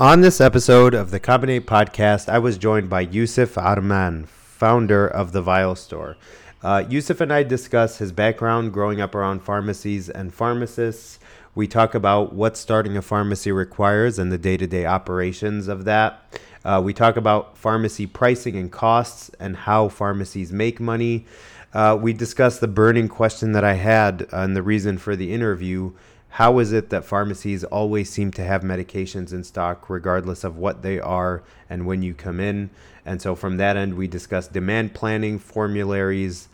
[0.00, 5.32] On this episode of the Combinate podcast, I was joined by Yusuf Arman, founder of
[5.32, 6.16] the Vial Store.
[6.62, 11.18] Uh, Yusuf and I discuss his background growing up around pharmacies and pharmacists.
[11.54, 15.84] We talk about what starting a pharmacy requires and the day to day operations of
[15.84, 16.40] that.
[16.64, 21.26] Uh, we talk about pharmacy pricing and costs and how pharmacies make money.
[21.74, 25.92] Uh, we discuss the burning question that I had and the reason for the interview
[26.30, 30.82] how is it that pharmacies always seem to have medications in stock regardless of what
[30.82, 32.70] they are and when you come in?
[33.04, 36.48] And so from that end we discuss demand planning formularies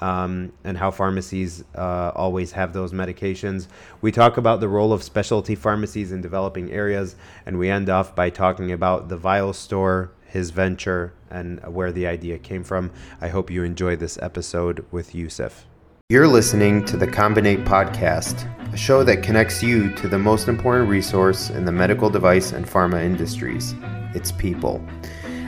[0.00, 3.68] um, and how pharmacies uh, always have those medications.
[4.00, 7.14] We talk about the role of specialty pharmacies in developing areas
[7.46, 12.06] and we end off by talking about the vial store his venture and where the
[12.06, 12.90] idea came from.
[13.20, 15.66] I hope you enjoy this episode with yusuf
[16.10, 20.88] you're listening to the Combinate Podcast, a show that connects you to the most important
[20.88, 23.76] resource in the medical device and pharma industries
[24.12, 24.84] its people.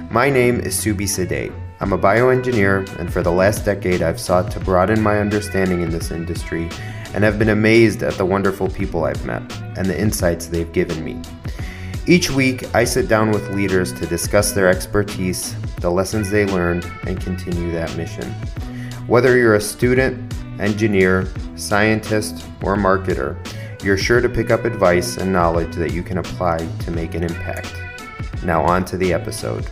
[0.09, 1.53] My name is Subhi Saadeh.
[1.81, 5.91] I'm a bioengineer, and for the last decade, I've sought to broaden my understanding in
[5.91, 6.69] this industry
[7.13, 9.43] and have been amazed at the wonderful people I've met
[9.77, 11.21] and the insights they've given me.
[12.07, 16.89] Each week, I sit down with leaders to discuss their expertise, the lessons they learned,
[17.09, 18.33] and continue that mission.
[19.09, 20.32] Whether you're a student,
[20.63, 23.37] engineer, scientist, or marketer,
[23.83, 27.25] you're sure to pick up advice and knowledge that you can apply to make an
[27.25, 27.75] impact.
[28.45, 29.67] Now, on to the episode.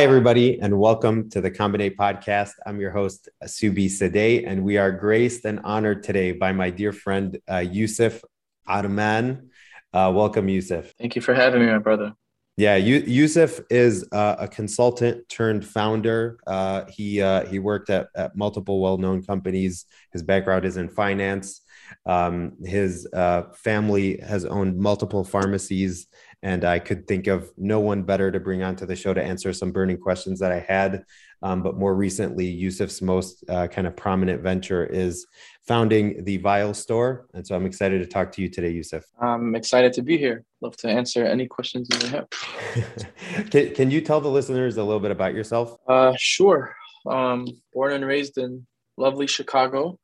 [0.00, 2.52] Hi, everybody, and welcome to the Combinate podcast.
[2.64, 6.90] I'm your host, Subhi Saadeh, and we are graced and honored today by my dear
[6.90, 8.24] friend, uh, Yusuf
[8.66, 9.50] Arman.
[9.92, 10.94] Uh, welcome, Yusuf.
[10.98, 12.14] Thank you for having me, my brother.
[12.56, 16.38] Yeah, Yusuf is uh, a consultant turned founder.
[16.46, 19.84] Uh, he uh, he worked at, at multiple well-known companies.
[20.14, 21.60] His background is in finance.
[22.06, 26.06] Um, his uh, family has owned multiple pharmacies
[26.42, 29.52] and I could think of no one better to bring onto the show to answer
[29.52, 31.04] some burning questions that I had.
[31.42, 35.26] Um, but more recently, Yusuf's most uh, kind of prominent venture is
[35.66, 37.26] founding the Vial Store.
[37.34, 39.04] And so I'm excited to talk to you today, Yusuf.
[39.20, 40.44] I'm excited to be here.
[40.60, 42.28] Love to answer any questions you may have.
[43.50, 45.76] can, can you tell the listeners a little bit about yourself?
[45.86, 46.74] Uh, sure.
[47.06, 48.66] Um, born and raised in
[48.98, 49.98] lovely Chicago,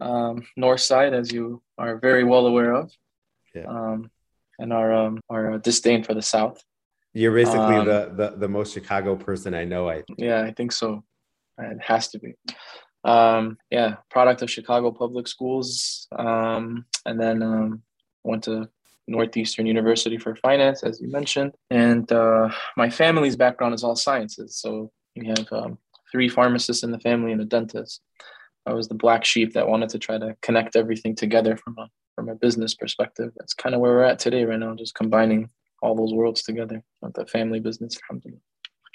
[0.00, 2.92] um, North Side, as you are very well aware of.
[3.54, 3.64] Yeah.
[3.64, 4.10] Um,
[4.58, 6.62] and our um, our disdain for the South.
[7.12, 9.88] You're basically um, the, the the most Chicago person I know.
[9.88, 11.02] I yeah, I think so.
[11.58, 12.34] It has to be.
[13.04, 17.82] Um, yeah, product of Chicago public schools, um, and then um,
[18.24, 18.68] went to
[19.06, 21.52] Northeastern University for finance, as you mentioned.
[21.70, 25.78] And uh, my family's background is all sciences, so we have um,
[26.10, 28.00] three pharmacists in the family and a dentist.
[28.66, 31.88] I was the black sheep that wanted to try to connect everything together from a
[32.14, 33.32] from a business perspective.
[33.36, 35.50] That's kind of where we're at today, right now, just combining
[35.82, 38.38] all those worlds together with the family business company.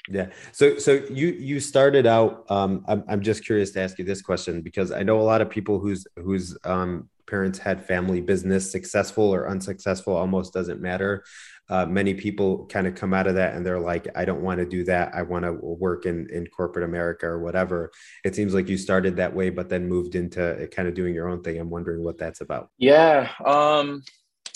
[0.09, 0.27] Yeah.
[0.51, 2.49] So, so you you started out.
[2.49, 5.41] Um, I'm I'm just curious to ask you this question because I know a lot
[5.41, 11.24] of people whose whose um, parents had family business, successful or unsuccessful, almost doesn't matter
[11.72, 14.59] uh, many people kind of come out of that and they're like, I don't want
[14.59, 15.16] to do that.
[15.16, 17.92] I want to work in, in corporate America or whatever.
[18.25, 21.30] It seems like you started that way, but then moved into kind of doing your
[21.30, 21.58] own thing.
[21.58, 22.69] I'm wondering what that's about.
[22.78, 23.30] Yeah.
[23.46, 24.03] Um,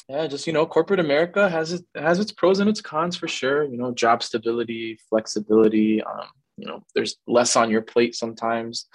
[0.09, 3.29] yeah, just you know, corporate America has it has its pros and its cons for
[3.29, 3.63] sure.
[3.63, 6.03] You know, job stability, flexibility.
[6.03, 8.87] Um, you know, there's less on your plate sometimes.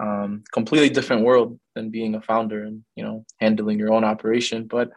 [0.00, 4.66] Um, completely different world than being a founder and you know handling your own operation.
[4.66, 4.90] But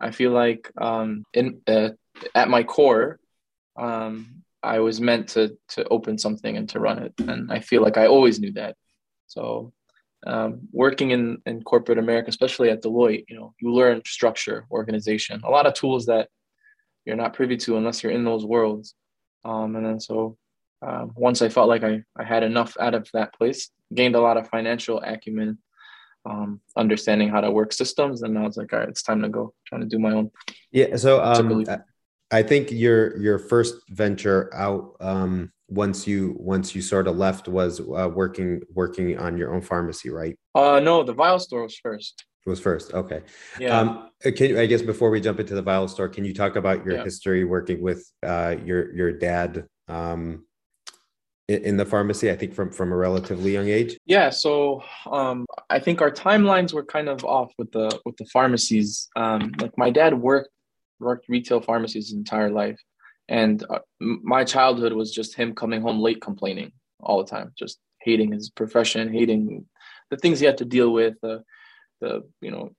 [0.00, 1.90] I feel like um, in uh,
[2.34, 3.18] at my core,
[3.76, 7.82] um, I was meant to to open something and to run it, and I feel
[7.82, 8.76] like I always knew that.
[9.26, 9.72] So,
[10.26, 15.42] um, working in in corporate America, especially at Deloitte, you know, you learn structure, organization,
[15.44, 16.28] a lot of tools that
[17.04, 18.94] you're not privy to unless you're in those worlds.
[19.44, 20.36] Um, and then so
[20.82, 24.20] um, once I felt like I, I had enough out of that place, gained a
[24.20, 25.58] lot of financial acumen,
[26.26, 29.28] um, understanding how to work systems, and I was like, all right, it's time to
[29.28, 30.30] go, trying to do my own.
[30.72, 30.96] Yeah.
[30.96, 31.64] So um,
[32.30, 37.48] I think your your first venture out um, once you once you sort of left
[37.48, 40.36] was uh, working working on your own pharmacy, right?
[40.54, 42.24] Uh, no, the vial store was first.
[42.46, 43.22] Was first, okay.
[43.58, 43.78] Yeah.
[43.78, 46.56] Um, uh, can I guess before we jump into the vial store, can you talk
[46.56, 47.04] about your yeah.
[47.04, 50.44] history working with uh, your your dad um,
[51.48, 53.96] in the pharmacy i think from from a relatively young age?
[54.06, 58.26] Yeah so um, i think our timelines were kind of off with the with the
[58.26, 59.08] pharmacies.
[59.16, 60.50] Um, like my dad worked
[61.00, 62.80] worked retail pharmacies his entire life,
[63.28, 67.78] and uh, my childhood was just him coming home late, complaining all the time, just
[68.00, 69.66] hating his profession, hating
[70.10, 71.42] the things he had to deal with, the
[72.00, 72.70] the you know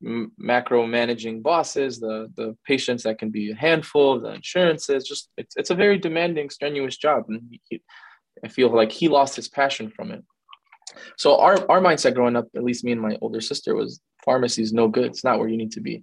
[0.00, 5.04] ma- macro managing bosses, the the patients that can be a handful, the insurances.
[5.04, 7.82] Just it's it's a very demanding, strenuous job, and he,
[8.44, 10.24] I feel like he lost his passion from it.
[11.16, 14.62] So our our mindset growing up, at least me and my older sister, was pharmacy
[14.62, 15.06] is no good.
[15.06, 16.02] It's not where you need to be,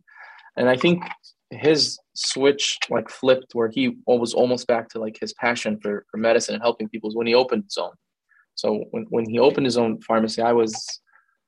[0.55, 1.03] and I think
[1.49, 6.17] his switch like flipped where he was almost back to like his passion for, for
[6.17, 7.91] medicine and helping people is when he opened his own.
[8.55, 10.73] So when, when he opened his own pharmacy, I was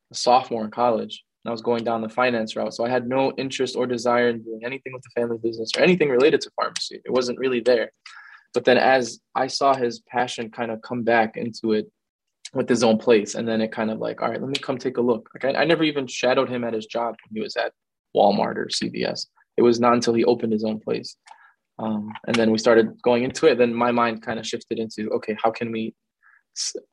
[0.09, 2.73] a sophomore in college and I was going down the finance route.
[2.73, 5.81] So I had no interest or desire in doing anything with the family business or
[5.81, 7.01] anything related to pharmacy.
[7.05, 7.91] It wasn't really there.
[8.53, 11.89] But then as I saw his passion kind of come back into it
[12.53, 14.77] with his own place, and then it kind of like, all right, let me come
[14.77, 15.29] take a look.
[15.33, 17.73] Like I, I never even shadowed him at his job when he was at
[18.15, 19.27] Walmart or CVS.
[19.55, 21.15] It was not until he opened his own place.
[21.77, 23.57] Um, and then we started going into it.
[23.57, 25.93] Then my mind kind of shifted into, okay, how can we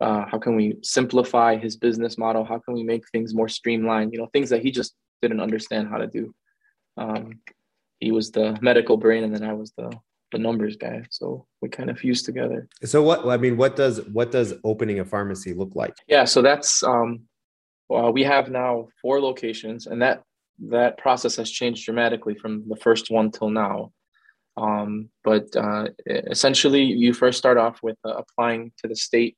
[0.00, 2.44] uh, how can we simplify his business model?
[2.44, 4.12] How can we make things more streamlined?
[4.12, 6.34] You know, things that he just didn't understand how to do.
[6.96, 7.40] Um,
[8.00, 9.90] he was the medical brain, and then I was the
[10.32, 11.02] the numbers guy.
[11.10, 12.68] So we kind of fused together.
[12.84, 15.94] So what I mean, what does what does opening a pharmacy look like?
[16.06, 17.22] Yeah, so that's um,
[17.88, 20.22] well, we have now four locations, and that
[20.68, 23.92] that process has changed dramatically from the first one till now.
[24.56, 29.36] Um, but uh, essentially, you first start off with uh, applying to the state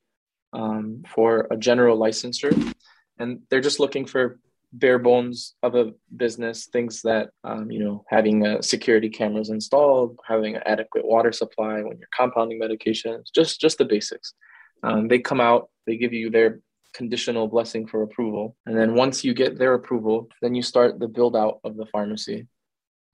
[0.53, 2.75] um, for a general licensure,
[3.19, 4.39] and they're just looking for
[4.73, 10.19] bare bones of a business, things that um, you know, having uh, security cameras installed,
[10.27, 14.35] having an adequate water supply when you're compounding medications, just just the basics.
[14.83, 16.61] Um, they come out, they give you their
[16.95, 21.09] conditional blessing for approval, and then once you get their approval, then you start the
[21.09, 22.47] build out of the pharmacy,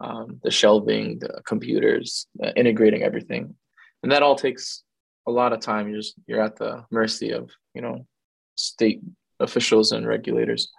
[0.00, 3.54] um, the shelving, the computers, uh, integrating everything,
[4.02, 4.82] and that all takes
[5.26, 5.88] a lot of time.
[5.88, 8.06] You're just you're at the mercy of you know
[8.54, 9.00] state
[9.40, 10.70] officials and regulators.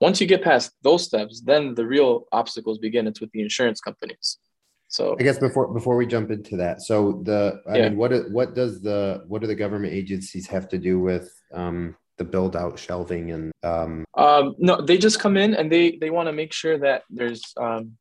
[0.00, 3.06] Once you get past those steps, then the real obstacles begin.
[3.06, 4.38] It's with the insurance companies.
[4.88, 7.88] So I guess before before we jump into that, so the I yeah.
[7.88, 11.96] mean, what what does the what do the government agencies have to do with um,
[12.18, 14.04] the build out shelving and um...
[14.14, 17.42] um no, they just come in and they they want to make sure that there's
[17.56, 17.96] um,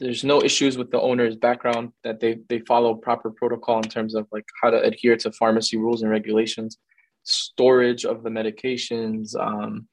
[0.00, 4.14] there's no issues with the owner's background that they they follow proper protocol in terms
[4.14, 6.78] of like how to adhere to pharmacy rules and regulations.
[7.22, 9.86] Storage of the medications um,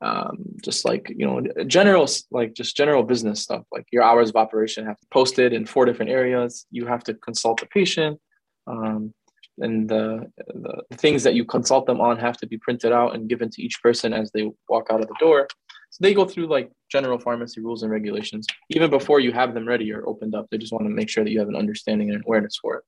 [0.00, 4.36] um, just like you know general like just general business stuff like your hours of
[4.36, 6.66] operation have to be posted in four different areas.
[6.70, 8.20] You have to consult the patient
[8.66, 9.14] um,
[9.58, 13.28] and the, the things that you consult them on have to be printed out and
[13.28, 15.46] given to each person as they walk out of the door
[15.94, 19.64] so they go through like general pharmacy rules and regulations even before you have them
[19.64, 20.48] ready or opened up.
[20.50, 22.84] They just want to make sure that you have an understanding and awareness for it.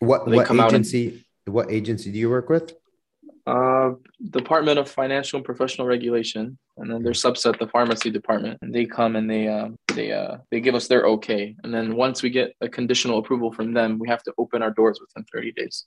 [0.00, 1.24] What, what agency?
[1.46, 2.74] And, what agency do you work with?
[3.46, 3.92] Uh,
[4.30, 8.58] Department of Financial and Professional Regulation, and then their subset, the Pharmacy Department.
[8.60, 11.94] And they come and they uh, they uh, they give us their okay, and then
[11.94, 15.24] once we get a conditional approval from them, we have to open our doors within
[15.32, 15.84] 30 days.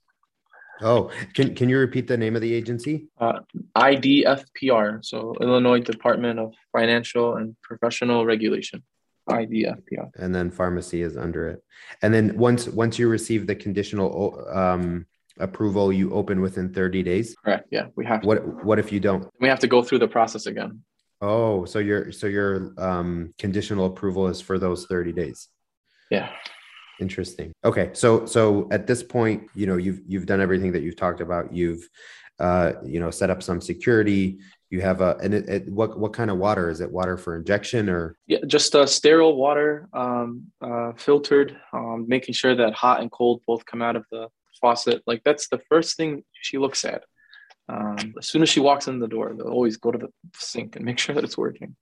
[0.82, 3.08] Oh, can can you repeat the name of the agency?
[3.20, 3.40] Uh,
[3.76, 8.84] IDFPR, so Illinois Department of Financial and Professional Regulation.
[9.30, 10.12] IDFPR.
[10.16, 11.64] And then pharmacy is under it.
[12.02, 15.06] And then once once you receive the conditional um,
[15.40, 17.36] approval, you open within 30 days.
[17.44, 17.68] Correct.
[17.72, 18.22] Yeah, we have.
[18.22, 18.28] To.
[18.28, 19.28] What What if you don't?
[19.40, 20.82] We have to go through the process again.
[21.22, 25.48] Oh, so your so your um, conditional approval is for those 30 days.
[26.12, 26.30] Yeah.
[27.00, 27.52] Interesting.
[27.64, 31.22] Okay, so so at this point, you know, you've you've done everything that you've talked
[31.22, 31.54] about.
[31.54, 31.88] You've
[32.40, 34.40] uh, you know, set up some security.
[34.70, 36.92] You have a and it, it, what what kind of water is it?
[36.92, 38.18] Water for injection or?
[38.28, 43.42] Yeah, just uh, sterile water, um, uh, filtered, um, making sure that hot and cold
[43.48, 44.28] both come out of the
[44.60, 45.02] faucet.
[45.06, 47.04] Like that's the first thing she looks at.
[47.70, 50.76] Um, as soon as she walks in the door, they'll always go to the sink
[50.76, 51.76] and make sure that it's working.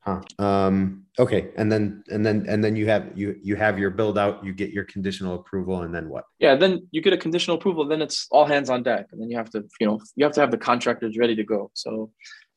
[0.00, 0.20] Huh.
[0.38, 4.16] Um, okay, and then and then and then you have you you have your build
[4.16, 6.24] out, you get your conditional approval, and then what?
[6.38, 7.86] Yeah, then you get a conditional approval.
[7.86, 10.32] Then it's all hands on deck, and then you have to you know you have
[10.34, 11.70] to have the contractors ready to go.
[11.74, 12.12] So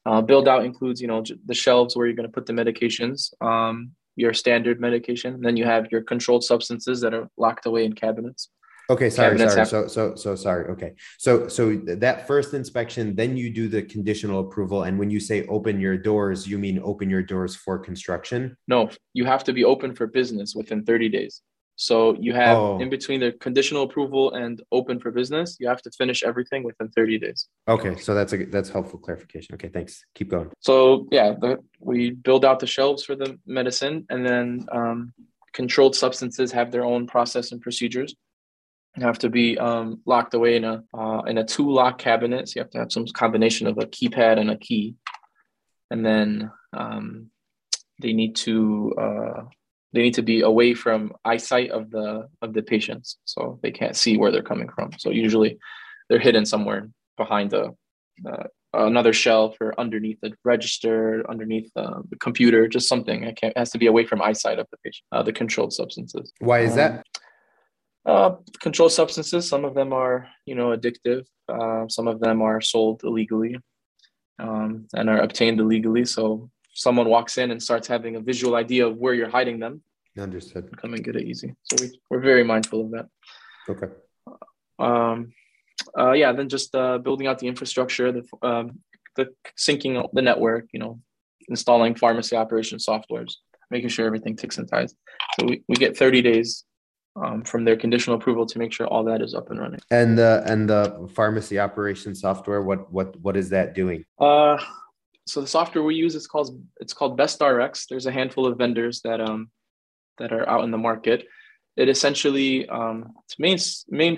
[0.06, 3.34] uh, build out includes you know the shelves where you're going to put the medications,
[3.42, 5.42] um, your standard medication.
[5.42, 8.50] Then you have your controlled substances that are locked away in cabinets.
[8.90, 9.56] Okay, sorry, sorry.
[9.56, 10.70] Have- so, so, so sorry.
[10.70, 15.20] Okay, so, so that first inspection, then you do the conditional approval, and when you
[15.20, 18.58] say open your doors, you mean open your doors for construction?
[18.68, 21.42] No, you have to be open for business within thirty days.
[21.82, 22.80] So you have oh.
[22.80, 26.90] in between the conditional approval and open for business, you have to finish everything within
[26.90, 27.48] 30 days.
[27.68, 29.56] Okay, so that's a that's helpful clarification.
[29.56, 30.06] Okay, thanks.
[30.14, 30.52] Keep going.
[30.60, 35.12] So yeah, the, we build out the shelves for the medicine, and then um,
[35.54, 38.14] controlled substances have their own process and procedures.
[38.96, 42.50] Have to be um, locked away in a uh, in a two lock cabinet.
[42.50, 44.96] So you have to have some combination of a keypad and a key,
[45.90, 47.32] and then um,
[48.02, 49.44] they need to uh,
[49.94, 53.96] they need to be away from eyesight of the of the patients, so they can't
[53.96, 54.92] see where they're coming from.
[55.00, 55.58] So usually,
[56.10, 57.72] they're hidden somewhere behind a
[58.28, 58.44] uh,
[58.74, 63.24] another shelf or underneath the register, underneath uh, the computer, just something.
[63.24, 65.06] It, can't, it has to be away from eyesight of the patient.
[65.12, 66.32] Uh, the controlled substances.
[66.40, 67.06] Why is that?
[68.06, 69.48] Uh, controlled substances.
[69.48, 71.26] Some of them are, you know, addictive.
[71.48, 73.58] Uh, some of them are sold illegally
[74.40, 76.06] um, and are obtained illegally.
[76.06, 79.84] So someone walks in and starts having a visual idea of where you're hiding them.
[80.18, 80.76] Understood.
[80.78, 81.54] Come and get it easy.
[81.64, 83.08] So we, we're very mindful of that.
[83.70, 83.88] Okay.
[84.80, 85.34] Um,
[85.98, 88.80] uh, yeah, then just uh, building out the infrastructure, the um,
[89.16, 91.00] the syncing of the network, you know,
[91.50, 93.36] installing pharmacy operation softwares,
[93.70, 94.96] making sure everything ticks and ties.
[95.40, 96.64] So we, we get 30 days
[97.16, 99.80] um, from their conditional approval to make sure all that is up and running.
[99.90, 104.06] And the and the pharmacy operation software, what what what is that doing?
[104.20, 104.58] Uh,
[105.26, 107.88] so the software we use is called it's called BestRx.
[107.90, 109.50] There's a handful of vendors that um
[110.18, 111.28] that are out in the market.
[111.78, 113.58] It essentially um, its main
[113.90, 114.18] main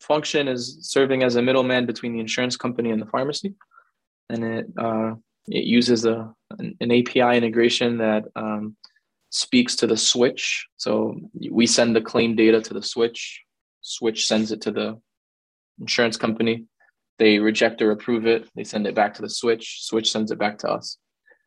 [0.00, 3.54] function is serving as a middleman between the insurance company and the pharmacy,
[4.28, 5.14] and it uh,
[5.48, 8.76] it uses a an, an API integration that um,
[9.30, 10.66] speaks to the switch.
[10.76, 11.18] So
[11.50, 13.42] we send the claim data to the switch.
[13.80, 15.00] Switch sends it to the
[15.80, 16.66] insurance company.
[17.18, 18.48] They reject or approve it.
[18.54, 19.78] They send it back to the switch.
[19.82, 20.98] Switch sends it back to us.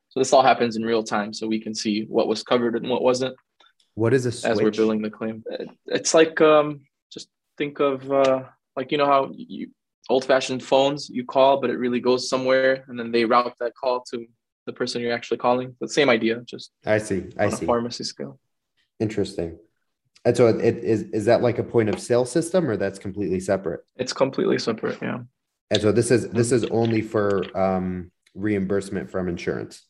[0.09, 2.87] So this all happens in real time, so we can see what was covered and
[2.87, 3.35] what wasn't.
[3.95, 4.51] What is a switch?
[4.51, 5.43] As we're billing the claim,
[5.87, 8.43] it's like um, just think of uh,
[8.75, 9.71] like you know how you
[10.09, 14.03] old-fashioned phones you call, but it really goes somewhere, and then they route that call
[14.11, 14.25] to
[14.65, 15.75] the person you're actually calling.
[15.79, 17.25] The same idea, just I see.
[17.37, 17.65] I see.
[17.65, 18.39] pharmacy scale.
[18.99, 19.57] Interesting.
[20.25, 23.39] And so it is is that like a point of sale system or that's completely
[23.39, 23.81] separate?
[23.97, 25.19] It's completely separate, yeah.
[25.69, 29.83] And so this is this is only for um, reimbursement from insurance.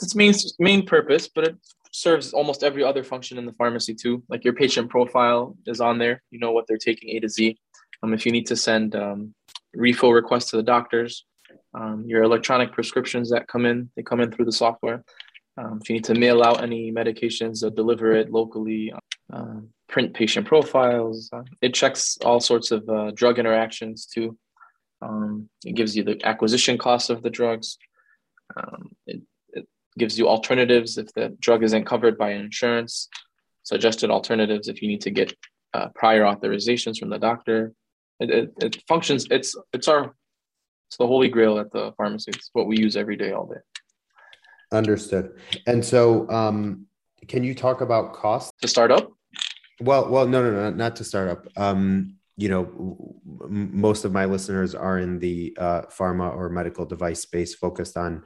[0.00, 1.56] It's main main purpose, but it
[1.90, 4.22] serves almost every other function in the pharmacy too.
[4.28, 6.22] Like your patient profile is on there.
[6.30, 7.58] You know what they're taking A to Z.
[8.02, 9.34] Um, if you need to send um,
[9.74, 11.24] refill requests to the doctors,
[11.74, 15.04] um, your electronic prescriptions that come in, they come in through the software.
[15.56, 18.92] Um, if you need to mail out any medications, they'll deliver it locally.
[19.32, 19.60] Uh,
[19.92, 21.28] print patient profiles.
[21.32, 24.36] Uh, it checks all sorts of uh, drug interactions too.
[25.02, 27.76] Um, it gives you the acquisition cost of the drugs.
[28.56, 29.20] Um, it,
[29.52, 29.66] it
[29.98, 33.08] gives you alternatives if the drug isn't covered by insurance.
[33.64, 35.34] Suggested alternatives if you need to get
[35.74, 37.72] uh, prior authorizations from the doctor.
[38.18, 39.26] It, it, it functions.
[39.30, 40.14] It's it's our
[40.92, 42.32] it's the holy grail at the pharmacy.
[42.34, 43.60] It's what we use every day, all day.
[44.72, 45.38] Understood.
[45.66, 46.84] And so, um,
[47.28, 49.10] can you talk about cost to start up?
[49.80, 51.46] Well, well, no, no, no, not to start up.
[51.56, 56.84] Um, you know, m- most of my listeners are in the uh, pharma or medical
[56.84, 58.24] device space, focused on,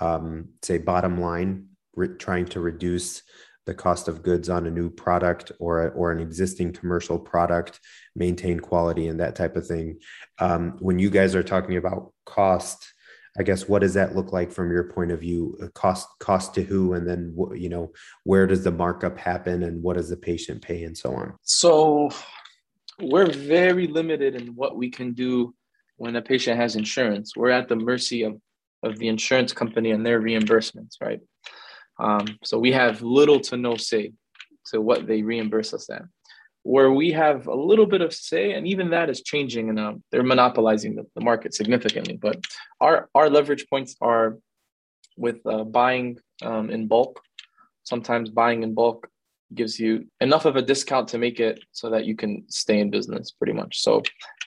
[0.00, 3.22] um, say, bottom line, re- trying to reduce
[3.68, 7.78] the cost of goods on a new product or or an existing commercial product,
[8.16, 9.98] maintain quality and that type of thing.
[10.38, 12.94] Um, when you guys are talking about cost,
[13.38, 15.58] I guess what does that look like from your point of view?
[15.62, 17.92] Uh, cost cost to who, and then you know
[18.24, 21.34] where does the markup happen, and what does the patient pay, and so on.
[21.42, 22.08] So
[23.02, 25.54] we're very limited in what we can do
[25.98, 27.36] when a patient has insurance.
[27.36, 28.40] We're at the mercy of
[28.82, 31.20] of the insurance company and their reimbursements, right?
[31.98, 34.12] Um, so we have little to no say
[34.66, 36.02] to what they reimburse us at.
[36.62, 39.94] Where we have a little bit of say, and even that is changing, and uh,
[40.10, 42.18] they're monopolizing the, the, market significantly.
[42.20, 42.44] But
[42.80, 44.38] our our leverage points are
[45.16, 47.20] with uh, buying um, in bulk.
[47.84, 49.08] Sometimes buying in bulk
[49.54, 52.90] gives you enough of a discount to make it so that you can stay in
[52.90, 53.80] business, pretty much.
[53.80, 54.02] So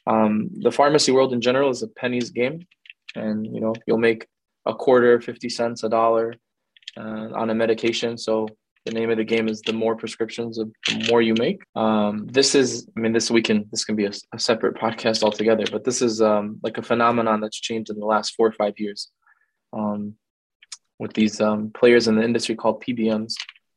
[0.05, 2.67] um, the pharmacy world in general is a pennies game,
[3.15, 4.27] and you know you'll make
[4.67, 6.35] a quarter, fifty cents, a dollar
[6.97, 8.17] uh, on a medication.
[8.17, 8.47] So
[8.85, 10.71] the name of the game is the more prescriptions, the
[11.09, 11.61] more you make.
[11.75, 15.23] Um, this is, I mean, this we can this can be a, a separate podcast
[15.23, 18.51] altogether, but this is um, like a phenomenon that's changed in the last four or
[18.51, 19.09] five years.
[19.73, 20.15] Um,
[20.99, 23.33] with these um, players in the industry called PBMs,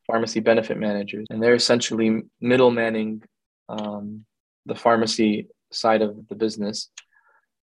[0.06, 3.22] pharmacy benefit managers, and they're essentially middlemaning
[3.70, 4.26] um,
[4.66, 6.90] the pharmacy side of the business,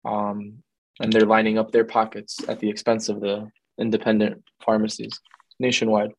[0.05, 0.63] um,
[1.01, 5.21] and they're lining up their pockets at the expense of the independent pharmacies
[5.59, 6.13] nationwide.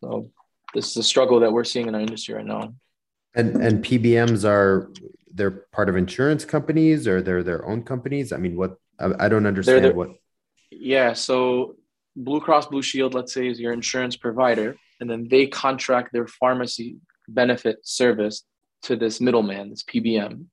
[0.00, 0.30] So
[0.74, 2.74] this is a struggle that we're seeing in our industry right now.
[3.34, 4.90] And and PBMs are
[5.32, 8.32] they're part of insurance companies or they're their own companies.
[8.32, 10.10] I mean, what I, I don't understand what.
[10.70, 11.76] Yeah, so
[12.16, 14.76] Blue Cross Blue Shield, let's say, is your insurance provider.
[15.00, 16.96] and then they contract their pharmacy
[17.28, 18.42] benefit service
[18.82, 20.46] to this middleman, this PBM.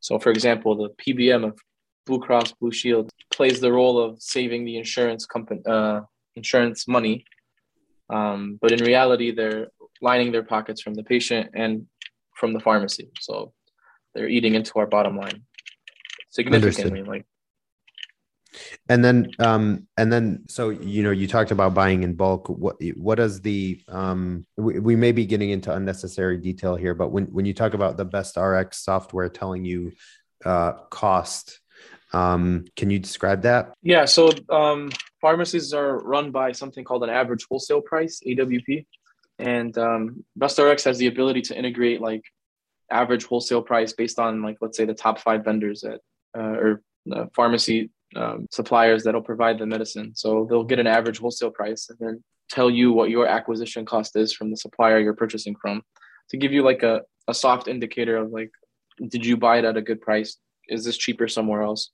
[0.00, 1.58] So, for example, the PBM of
[2.06, 6.02] Blue Cross Blue Shield plays the role of saving the insurance company uh,
[6.36, 7.24] insurance money,
[8.10, 9.68] um, but in reality, they're
[10.00, 11.86] lining their pockets from the patient and
[12.34, 13.10] from the pharmacy.
[13.20, 13.52] So
[14.14, 15.42] they're eating into our bottom line
[16.30, 17.00] significantly.
[17.00, 17.08] Understood.
[17.08, 17.26] Like
[18.88, 22.76] and then um and then so you know you talked about buying in bulk what
[22.96, 27.24] what does the um we, we may be getting into unnecessary detail here but when
[27.26, 29.92] when you talk about the best rx software telling you
[30.44, 31.60] uh cost
[32.12, 34.90] um can you describe that yeah so um
[35.24, 38.70] pharmacies are run by something called an average wholesale price awp
[39.38, 40.02] and um
[40.42, 42.24] best rx has the ability to integrate like
[42.90, 46.00] average wholesale price based on like let's say the top five vendors at
[46.36, 46.82] uh, or
[47.14, 50.12] uh, pharmacy um, suppliers that'll provide the medicine.
[50.14, 54.16] So they'll get an average wholesale price and then tell you what your acquisition cost
[54.16, 55.82] is from the supplier you're purchasing from
[56.30, 58.50] to give you like a, a soft indicator of like,
[59.08, 60.36] did you buy it at a good price?
[60.68, 61.90] Is this cheaper somewhere else?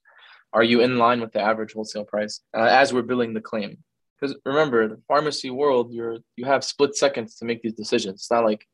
[0.52, 3.78] Are you in line with the average wholesale price uh, as we're billing the claim?
[4.20, 8.20] Because remember, the pharmacy world, you're you have split seconds to make these decisions.
[8.20, 8.66] It's not like,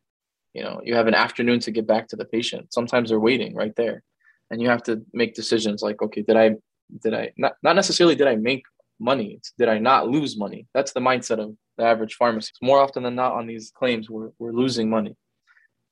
[0.54, 2.72] you know, you have an afternoon to get back to the patient.
[2.72, 4.02] Sometimes they're waiting right there,
[4.50, 6.56] and you have to make decisions like, okay, did I
[7.02, 8.64] did I not, not necessarily did I make
[8.98, 9.40] money?
[9.58, 10.66] Did I not lose money?
[10.74, 12.58] That's the mindset of the average pharmacist.
[12.62, 15.14] More often than not, on these claims, we're we're losing money.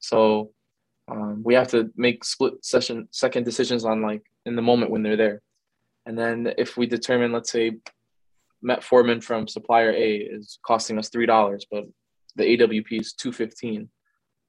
[0.00, 0.50] So
[1.08, 5.02] um, we have to make split session second decisions on like in the moment when
[5.02, 5.42] they're there,
[6.06, 7.72] and then if we determine, let's say,
[8.64, 11.84] metformin from supplier A is costing us three dollars, but
[12.36, 13.88] the AWP is two fifteen,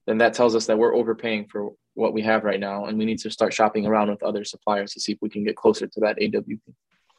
[0.08, 3.06] then that tells us that we're overpaying for what we have right now, and we
[3.06, 5.88] need to start shopping around with other suppliers to see if we can get closer
[5.88, 6.60] to that AWP.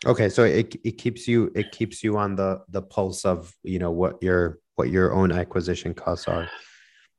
[0.05, 3.79] Okay, so it it keeps you it keeps you on the the pulse of you
[3.79, 6.49] know what your what your own acquisition costs are.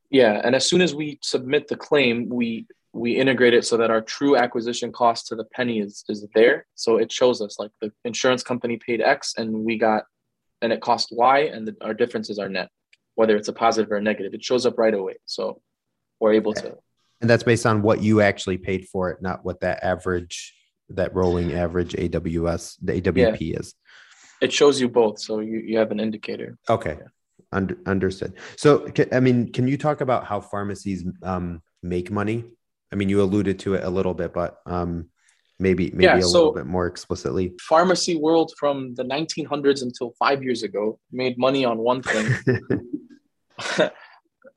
[0.10, 3.92] Yeah, and as soon as we submit the claim, we we integrate it so that
[3.92, 6.66] our true acquisition cost to the penny is is there.
[6.75, 10.03] So it shows us like the insurance company paid X and we got
[10.62, 12.70] and it cost Y and the, our differences are net,
[13.16, 14.33] whether it's a positive or a negative.
[14.33, 15.18] It shows up right away.
[15.25, 15.62] So
[16.20, 16.70] we're able okay.
[16.70, 16.77] to
[17.22, 20.53] and that's based on what you actually paid for it, not what that average,
[20.90, 23.60] that rolling average AWS, the AWP yeah.
[23.60, 23.74] is.
[24.40, 26.57] It shows you both, so you, you have an indicator.
[26.70, 27.07] Okay, yeah.
[27.51, 28.33] Under, understood.
[28.55, 32.44] So, I mean, can you talk about how pharmacies um, make money?
[32.92, 35.10] I mean, you alluded to it a little bit, but um,
[35.60, 37.54] maybe maybe yeah, a so little bit more explicitly.
[37.62, 42.28] Pharmacy world from the 1900s until five years ago made money on one thing.
[43.80, 43.90] uh,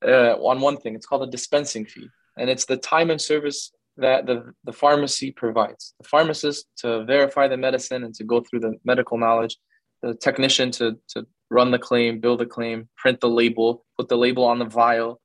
[0.07, 2.09] on one thing, it's called a dispensing fee
[2.41, 5.95] and it's the time and service that the, the pharmacy provides.
[6.01, 9.57] The pharmacist to verify the medicine and to go through the medical knowledge,
[10.03, 14.17] the technician to, to run the claim, build the claim, print the label, put the
[14.17, 15.21] label on the vial,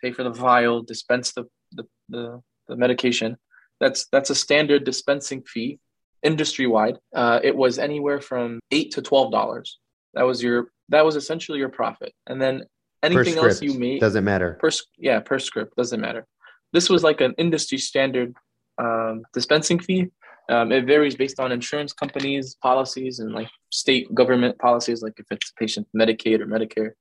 [0.00, 3.36] pay for the vial, dispense the, the, the, the medication.
[3.80, 5.78] That's, that's a standard dispensing fee
[6.22, 6.98] industry wide.
[7.14, 9.78] Uh, it was anywhere from eight to twelve dollars.
[10.14, 12.12] That was your that was essentially your profit.
[12.26, 12.64] And then
[13.02, 14.58] anything else you made doesn't matter.
[14.60, 16.26] Per, yeah, per script doesn't matter
[16.72, 18.34] this was like an industry standard
[18.78, 20.08] um, dispensing fee.
[20.48, 25.26] Um, it varies based on insurance companies' policies and like state government policies, like if
[25.30, 26.92] it's patient Medicaid or Medicare.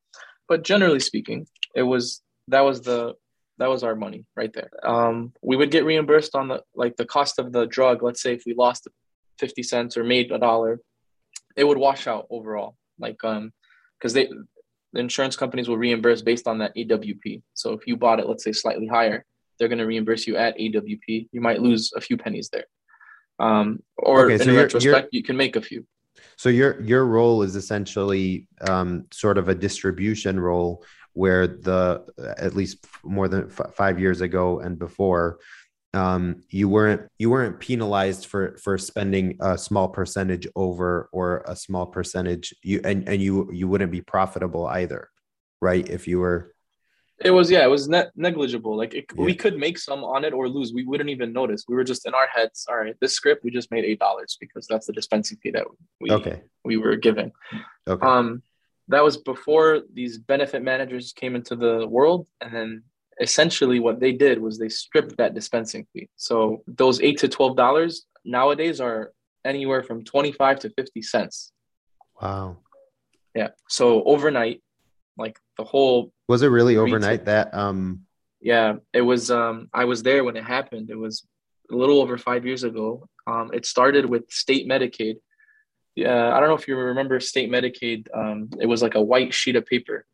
[0.48, 3.16] But generally speaking, it was that was the
[3.60, 4.70] that was our money right there.
[4.84, 8.02] Um, we would get reimbursed on the like the cost of the drug.
[8.02, 8.88] Let's say if we lost
[9.38, 10.80] fifty cents or made a dollar,
[11.56, 12.76] it would wash out overall.
[12.98, 13.52] Like um,
[14.00, 14.30] because they
[14.94, 17.44] the insurance companies will reimburse based on that AWP.
[17.54, 19.24] So if you bought it, let's say slightly higher,
[19.60, 21.28] they're going to reimburse you at AWP.
[21.32, 22.66] You might lose a few pennies there.
[23.38, 25.86] Um, or okay, so in you're, retrospect, you're, you can make a few.
[26.38, 32.06] So your your role is essentially um, sort of a distribution role, where the
[32.38, 35.40] at least more than f- five years ago and before,
[35.94, 41.56] um, you weren't you weren't penalized for for spending a small percentage over or a
[41.56, 42.54] small percentage.
[42.62, 45.10] You and and you you wouldn't be profitable either,
[45.62, 45.88] right?
[45.88, 46.54] If you were
[47.22, 48.78] it was yeah, it was net negligible.
[48.78, 49.24] Like it, yeah.
[49.24, 50.74] we could make some on it or lose.
[50.74, 51.66] We wouldn't even notice.
[51.68, 52.66] We were just in our heads.
[52.70, 55.66] All right, this script we just made eight dollars because that's the dispensing fee that
[56.00, 56.44] we okay.
[56.64, 57.34] we were given.
[57.88, 58.06] Okay.
[58.06, 58.42] Um,
[58.90, 62.84] that was before these benefit managers came into the world, and then
[63.22, 66.10] essentially what they did was they stripped that dispensing fee.
[66.16, 69.14] So those eight to twelve dollars nowadays are
[69.46, 71.52] anywhere from twenty five to fifty cents.
[72.22, 72.58] Wow.
[73.34, 73.50] Yeah.
[73.68, 74.62] So overnight,
[75.20, 78.02] like the whole was it really overnight that um
[78.42, 81.28] yeah it was um i was there when it happened it was
[81.72, 85.16] a little over five years ago um it started with state medicaid
[86.00, 89.34] yeah i don't know if you remember state medicaid um it was like a white
[89.34, 90.06] sheet of paper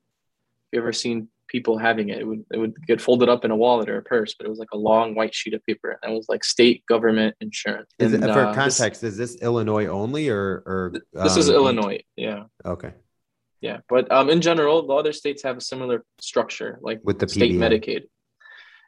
[0.72, 3.56] you ever seen people having it, it would it would get folded up in a
[3.56, 6.12] wallet or a purse, but it was like a long white sheet of paper, and
[6.12, 7.90] it was like state government insurance.
[8.00, 11.50] Is and, it, for uh, context, is this Illinois only or or This, this is
[11.50, 12.94] um, Illinois, yeah, Okay.
[13.62, 13.80] yeah.
[13.88, 17.54] But um, in general, the other states have a similar structure, like With the state
[17.54, 17.60] PBM.
[17.60, 18.04] Medicaid.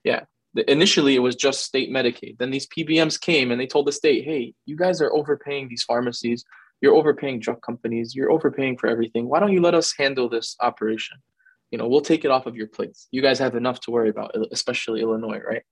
[0.04, 0.24] Yeah.
[0.68, 2.40] Initially, it was just state Medicaid.
[2.40, 5.84] Then these PBMs came and they told the state, "Hey, you guys are overpaying these
[5.84, 6.44] pharmacies.
[6.82, 8.16] You're overpaying drug companies.
[8.16, 9.28] You're overpaying for everything.
[9.28, 11.18] Why don't you let us handle this operation?
[11.72, 13.08] You know, we'll take it off of your plates.
[13.12, 15.64] You guys have enough to worry about, especially Illinois, right?"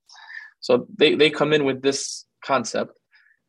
[0.59, 2.97] So they they come in with this concept,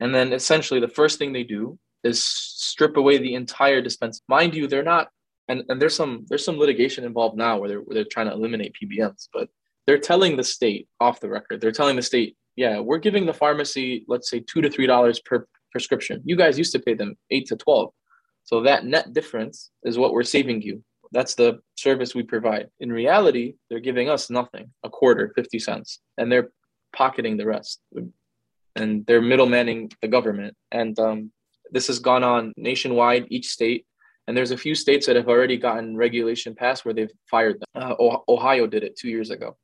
[0.00, 4.22] and then essentially the first thing they do is strip away the entire dispense.
[4.28, 5.08] Mind you, they're not,
[5.48, 8.32] and, and there's some there's some litigation involved now where they're where they're trying to
[8.32, 9.48] eliminate PBMs, but
[9.86, 13.32] they're telling the state off the record, they're telling the state, yeah, we're giving the
[13.32, 16.22] pharmacy, let's say two to three dollars per prescription.
[16.24, 17.92] You guys used to pay them eight to twelve.
[18.44, 20.83] So that net difference is what we're saving you.
[21.12, 22.68] That's the service we provide.
[22.81, 26.50] In reality, they're giving us nothing, a quarter, 50 cents, and they're
[26.94, 27.81] pocketing the rest.
[28.76, 30.55] And they're middlemaning the government.
[30.70, 31.33] And um,
[31.72, 33.87] this has gone on nationwide, each state.
[34.29, 37.83] And there's a few states that have already gotten regulation passed where they've fired them.
[37.83, 39.57] Uh, Oh- Ohio did it two years ago.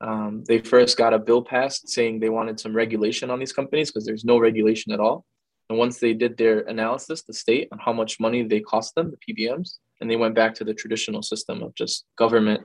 [0.00, 3.90] Um, they first got a bill passed saying they wanted some regulation on these companies
[3.90, 5.26] because there's no regulation at all.
[5.68, 9.12] And once they did their analysis, the state on how much money they cost them,
[9.12, 12.62] the PBMs, and they went back to the traditional system of just government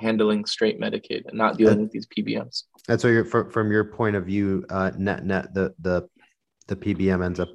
[0.00, 2.64] handling straight Medicaid and not dealing with these PBMs.
[2.88, 6.08] And so, you're from, from your point of view, uh, net net the the
[6.66, 7.48] the PBM ends up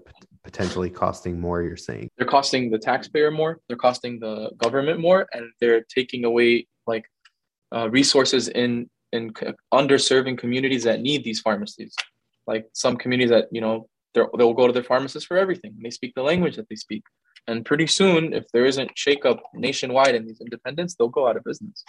[0.43, 1.61] potentially costing more.
[1.61, 2.09] You're saying.
[2.17, 7.05] They're costing the taxpayer more, they're costing the government more, and they're taking away like
[7.73, 9.31] uh, resources in in
[9.73, 11.95] underserving communities that need these pharmacies.
[12.45, 15.75] Like some communities that you know they'll go to their pharmacist for everything.
[15.81, 17.03] They speak the language that they speak,
[17.47, 21.43] and pretty soon, if there isn't shakeup nationwide in these independents, they'll go out of
[21.43, 21.85] business.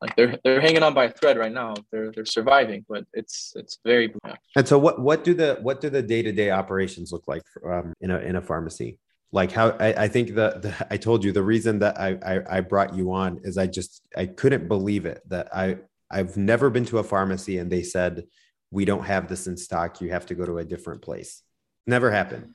[0.00, 1.74] Like they're they're hanging on by a thread right now.
[1.92, 4.14] They're they're surviving, but it's it's very
[4.56, 7.42] And so, what what do the what do the day to day operations look like
[7.66, 8.98] um, in a in a pharmacy?
[9.32, 12.56] Like how I, I think the, the I told you the reason that I, I
[12.56, 15.78] I brought you on is I just I couldn't believe it that I
[16.10, 18.24] I've never been to a pharmacy and they said
[18.70, 20.00] we don't have this in stock.
[20.00, 21.42] You have to go to a different place.
[21.86, 22.54] Never happened.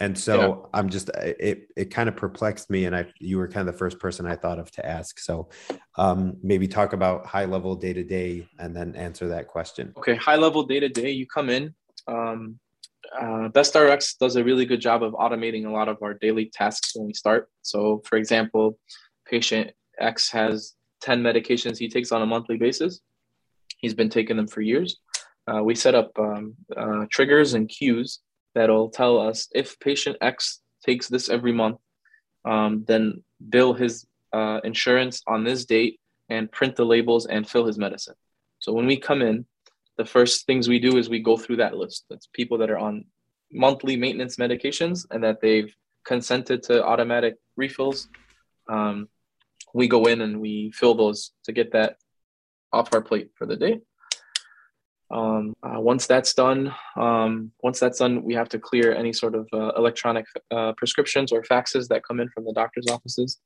[0.00, 3.68] And so I'm just it it kind of perplexed me, and I you were kind
[3.68, 5.20] of the first person I thought of to ask.
[5.20, 5.50] So
[5.96, 9.92] um, maybe talk about high level day to day, and then answer that question.
[9.96, 11.72] okay high level day to day you come in
[12.08, 12.58] um,
[13.16, 16.96] uh, bestRx does a really good job of automating a lot of our daily tasks
[16.96, 18.78] when we start so for example
[19.26, 23.00] patient x has 10 medications he takes on a monthly basis
[23.78, 24.98] he's been taking them for years
[25.46, 28.20] uh, we set up um, uh, triggers and cues
[28.54, 31.78] that'll tell us if patient x takes this every month
[32.44, 37.66] um, then bill his uh, insurance on this date and print the labels and fill
[37.66, 38.16] his medicine
[38.64, 39.44] so when we come in,
[39.98, 42.06] the first things we do is we go through that list.
[42.08, 43.04] That's people that are on
[43.52, 45.70] monthly maintenance medications and that they've
[46.04, 48.08] consented to automatic refills.
[48.66, 49.10] Um,
[49.74, 51.96] we go in and we fill those to get that
[52.72, 53.80] off our plate for the day.
[55.10, 59.34] Um, uh, once that's done, um, once that's done, we have to clear any sort
[59.34, 63.38] of uh, electronic uh, prescriptions or faxes that come in from the doctor's offices.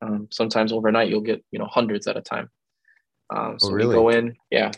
[0.00, 2.48] Um, sometimes overnight, you'll get you know hundreds at a time.
[3.34, 3.88] Um, so really?
[3.88, 4.70] we go in, yeah.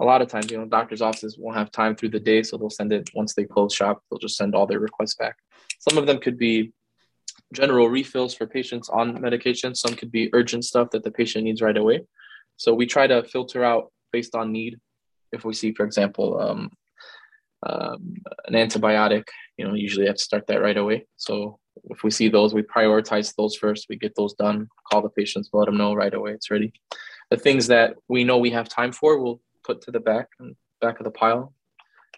[0.00, 2.56] A lot of times, you know, doctors' offices won't have time through the day, so
[2.56, 4.02] they'll send it once they close shop.
[4.10, 5.36] They'll just send all their requests back.
[5.78, 6.72] Some of them could be
[7.52, 9.74] general refills for patients on medication.
[9.74, 12.02] Some could be urgent stuff that the patient needs right away.
[12.56, 14.78] So we try to filter out based on need.
[15.32, 16.70] If we see, for example, um,
[17.66, 19.24] um, an antibiotic,
[19.56, 21.06] you know, usually have to start that right away.
[21.16, 21.58] So
[21.90, 23.86] if we see those, we prioritize those first.
[23.88, 24.68] We get those done.
[24.90, 26.72] Call the patients, let them know right away it's ready.
[27.30, 30.54] The things that we know we have time for, we'll put to the back and
[30.80, 31.52] back of the pile.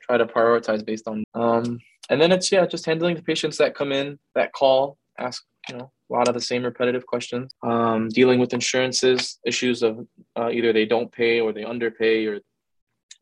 [0.03, 1.25] Try to prioritize based on.
[1.35, 1.79] Um,
[2.11, 5.77] and then it's yeah, just handling the patients that come in, that call, ask you
[5.77, 7.55] know a lot of the same repetitive questions.
[7.63, 10.07] Um, dealing with insurances issues of
[10.39, 12.41] uh, either they don't pay or they underpay or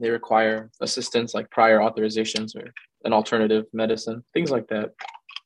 [0.00, 2.72] they require assistance like prior authorizations or
[3.04, 4.90] an alternative medicine, things like that.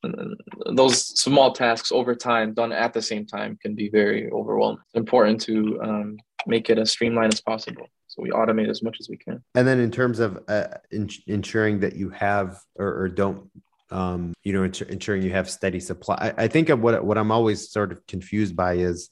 [0.03, 0.35] And
[0.75, 4.81] those small tasks over time done at the same time can be very overwhelming.
[4.85, 7.85] It's important to um, make it as streamlined as possible.
[8.07, 9.43] So we automate as much as we can.
[9.55, 13.51] And then in terms of uh, in, ensuring that you have or, or don't,
[13.91, 16.33] um, you know, ensuring you have steady supply.
[16.37, 19.09] I, I, think of what what I'm always sort of confused by is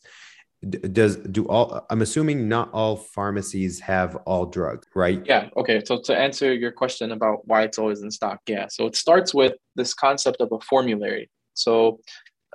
[0.92, 6.02] does do all i'm assuming not all pharmacies have all drugs right yeah okay so
[6.02, 9.54] to answer your question about why it's always in stock yeah so it starts with
[9.76, 12.00] this concept of a formulary so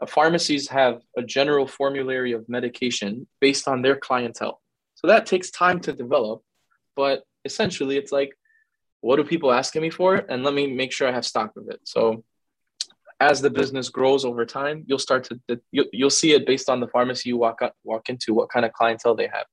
[0.00, 4.60] uh, pharmacies have a general formulary of medication based on their clientele.
[4.94, 6.42] So that takes time to develop,
[6.96, 8.32] but essentially it's like,
[9.02, 10.14] what do people asking me for?
[10.14, 11.80] And let me make sure I have stock of it.
[11.84, 12.24] So
[13.20, 16.80] as the business grows over time, you'll start to you'll, you'll see it based on
[16.80, 19.46] the pharmacy you walk up, walk into, what kind of clientele they have.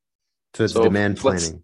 [0.53, 1.63] So it's so demand planning.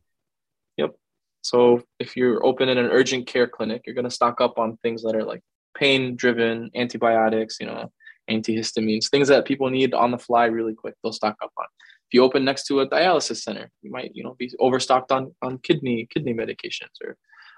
[0.78, 0.96] Yep.
[1.42, 4.78] So if you're open in an urgent care clinic, you're going to stock up on
[4.78, 5.42] things that are like
[5.78, 7.92] pain driven, antibiotics, you know,
[8.30, 10.96] antihistamines, things that people need on the fly really quick.
[11.04, 11.66] They'll stock up on.
[12.10, 15.36] If you open next to a dialysis center, you might, you know, be overstocked on
[15.44, 17.16] on kidney kidney medications or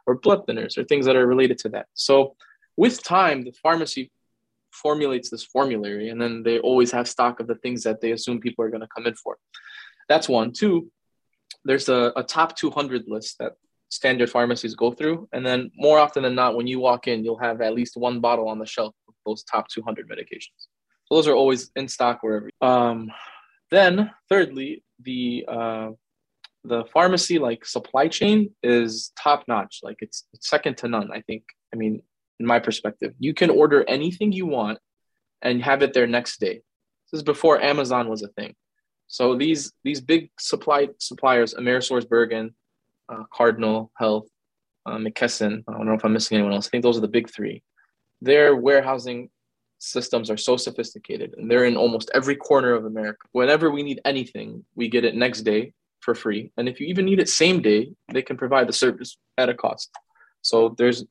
[0.07, 1.87] or blood thinners or things that are related to that.
[1.93, 2.35] So
[2.77, 4.09] with time, the pharmacy
[4.71, 8.39] formulates this formulary and then they always have stock of the things that they assume
[8.39, 9.37] people are going to come in for.
[10.07, 10.53] That's one.
[10.53, 10.89] Two,
[11.65, 13.53] there's a, a top 200 list that
[13.89, 15.27] standard pharmacies go through.
[15.33, 18.19] And then more often than not, when you walk in, you'll have at least one
[18.19, 20.67] bottle on the shelf of those top 200 medications.
[21.05, 22.49] So those are always in stock wherever.
[22.61, 23.11] Um,
[23.71, 25.89] then, thirdly, the uh,
[26.67, 29.79] the pharmacy like supply chain is top notch.
[29.83, 31.09] Like it's, it's second to none.
[31.11, 31.43] I think.
[31.73, 32.01] I mean,
[32.39, 34.79] in my perspective, you can order anything you want
[35.41, 36.61] and have it there next day.
[37.11, 38.55] This is before Amazon was a thing.
[39.07, 42.53] So these these big supply suppliers, AmerisourceBergen,
[43.09, 44.27] uh, Cardinal Health,
[44.85, 45.63] uh, McKesson.
[45.67, 46.67] I don't know if I'm missing anyone else.
[46.67, 47.63] I think those are the big three.
[48.21, 49.29] Their warehousing
[49.79, 53.19] systems are so sophisticated, and they're in almost every corner of America.
[53.31, 56.51] Whenever we need anything, we get it next day for free.
[56.57, 59.53] And if you even need it same day, they can provide the service at a
[59.53, 59.89] cost.
[60.41, 61.05] So there's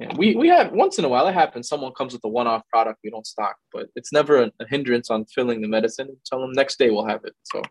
[0.00, 1.68] yeah, we we have once in a while it happens.
[1.68, 5.10] Someone comes with a one-off product we don't stock, but it's never a, a hindrance
[5.10, 6.16] on filling the medicine.
[6.24, 7.34] Tell them next day we'll have it.
[7.42, 7.62] So,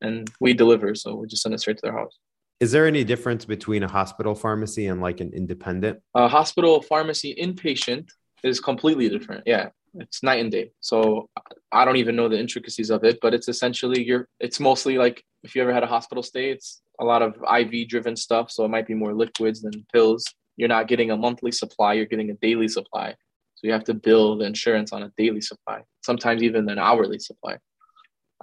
[0.00, 2.18] and we deliver, so we just send it straight to their house.
[2.58, 6.00] Is there any difference between a hospital pharmacy and like an independent?
[6.14, 8.08] A hospital pharmacy inpatient
[8.42, 9.42] is completely different.
[9.44, 9.68] Yeah,
[10.00, 10.70] it's night and day.
[10.80, 11.28] So
[11.72, 14.28] I don't even know the intricacies of it, but it's essentially you're.
[14.40, 17.88] It's mostly like if you ever had a hospital stay, it's a lot of IV
[17.88, 18.50] driven stuff.
[18.50, 20.24] So it might be more liquids than pills.
[20.56, 21.94] You're not getting a monthly supply.
[21.94, 23.14] You're getting a daily supply.
[23.56, 27.18] So you have to bill the insurance on a daily supply, sometimes even an hourly
[27.18, 27.56] supply.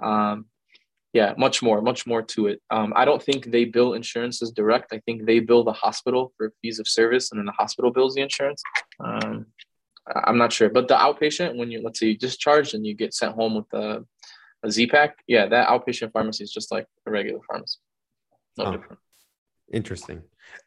[0.02, 0.46] Um,
[1.12, 2.60] yeah, much more, much more to it.
[2.70, 4.92] Um, I don't think they bill insurances direct.
[4.92, 8.16] I think they bill the hospital for fees of service, and then the hospital bills
[8.16, 8.60] the insurance.
[8.98, 9.46] Um,
[10.06, 13.14] I'm not sure, but the outpatient, when you let's say you discharge and you get
[13.14, 14.04] sent home with a,
[14.62, 17.78] a Z pack, yeah, that outpatient pharmacy is just like a regular pharmacy,
[18.58, 18.98] no oh, different.
[19.72, 20.22] Interesting.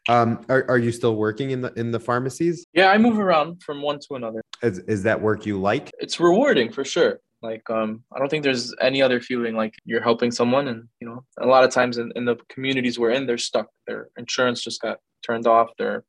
[0.10, 2.65] Um, are, are you still working in the in the pharmacies?
[2.73, 4.41] Yeah, I move around from one to another.
[4.63, 5.91] Is, is that work you like?
[6.00, 7.19] It's rewarding for sure.
[7.43, 10.67] Like, um, I don't think there's any other feeling like you're helping someone.
[10.67, 13.67] And, you know, a lot of times in, in the communities we're in, they're stuck.
[13.86, 15.69] Their insurance just got turned off.
[15.78, 16.04] They're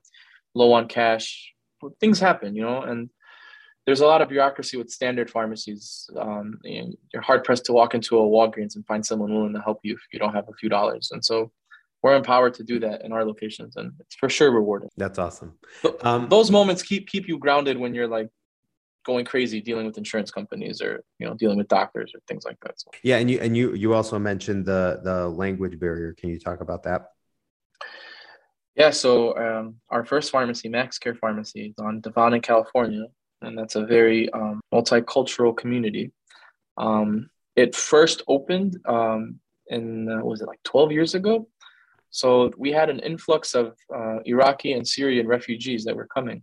[0.55, 1.53] low on cash.
[2.01, 3.11] Things happen, you know, and
[3.89, 6.11] there's a lot of bureaucracy with standard pharmacies.
[6.15, 9.79] Um, you're hard pressed to walk into a Walgreens and find someone willing to help
[9.83, 11.09] you if you don't have a few dollars.
[11.11, 11.51] And so
[12.03, 14.91] we're empowered to do that in our locations, and it's for sure rewarding.
[14.99, 15.55] That's awesome.
[16.03, 18.29] Um, Those moments keep keep you grounded when you're like
[19.07, 22.59] going crazy dealing with insurance companies or you know dealing with doctors or things like
[22.65, 22.79] that.
[22.79, 22.91] So.
[23.03, 26.13] Yeah, and you and you you also mentioned the the language barrier.
[26.13, 27.07] Can you talk about that?
[28.77, 33.07] Yeah, so um, our first pharmacy, Max Care Pharmacy, is on Devon in California,
[33.43, 36.13] and that's a very um, multicultural community.
[36.77, 41.49] Um, it first opened um, in uh, was it like 12 years ago?
[42.11, 46.43] So we had an influx of uh, Iraqi and Syrian refugees that were coming,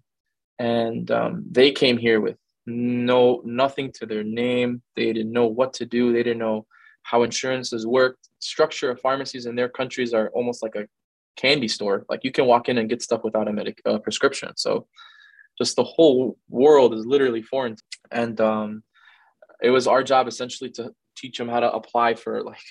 [0.59, 4.81] and um, they came here with no nothing to their name.
[4.95, 6.13] They didn't know what to do.
[6.13, 6.65] They didn't know
[7.03, 8.29] how insurances worked.
[8.39, 10.87] Structure of pharmacies in their countries are almost like a
[11.35, 12.05] candy store.
[12.09, 14.51] Like you can walk in and get stuff without a medic uh, prescription.
[14.55, 14.87] So
[15.57, 17.75] just the whole world is literally foreign.
[18.11, 18.83] And um,
[19.61, 22.61] it was our job essentially to teach them how to apply for like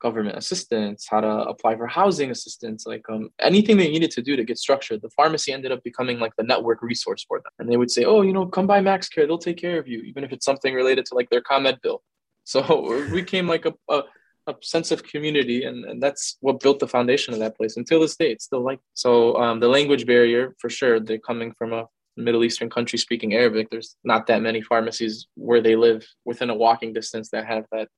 [0.00, 4.34] government assistance, how to apply for housing assistance, like um, anything they needed to do
[4.34, 5.00] to get structured.
[5.00, 7.52] The pharmacy ended up becoming like the network resource for them.
[7.60, 9.86] And they would say, oh, you know, come by Max Care, they'll take care of
[9.86, 12.02] you, even if it's something related to like their ComEd bill.
[12.44, 14.02] So we came like a, a,
[14.48, 17.76] a, sense of community, and, and that's what built the foundation of that place.
[17.76, 19.36] Until this day, it's still like so.
[19.36, 23.68] Um, the language barrier, for sure, they're coming from a Middle Eastern country speaking Arabic.
[23.70, 27.88] There's not that many pharmacies where they live within a walking distance that have that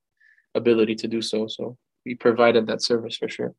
[0.54, 1.46] ability to do so.
[1.48, 3.54] So we provided that service for sure.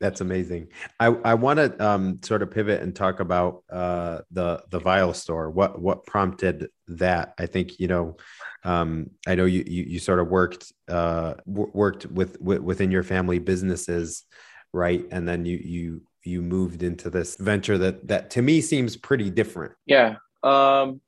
[0.00, 0.68] That's amazing.
[0.98, 5.14] I, I want to um, sort of pivot and talk about uh, the the vial
[5.14, 5.50] store.
[5.50, 7.34] What what prompted that?
[7.38, 8.16] I think you know.
[8.64, 12.90] Um, I know you, you, you sort of worked uh, w- worked with, with within
[12.90, 14.24] your family businesses,
[14.72, 15.04] right?
[15.10, 19.30] And then you you you moved into this venture that that to me seems pretty
[19.30, 19.72] different.
[19.86, 20.16] Yeah.
[20.42, 21.00] Um,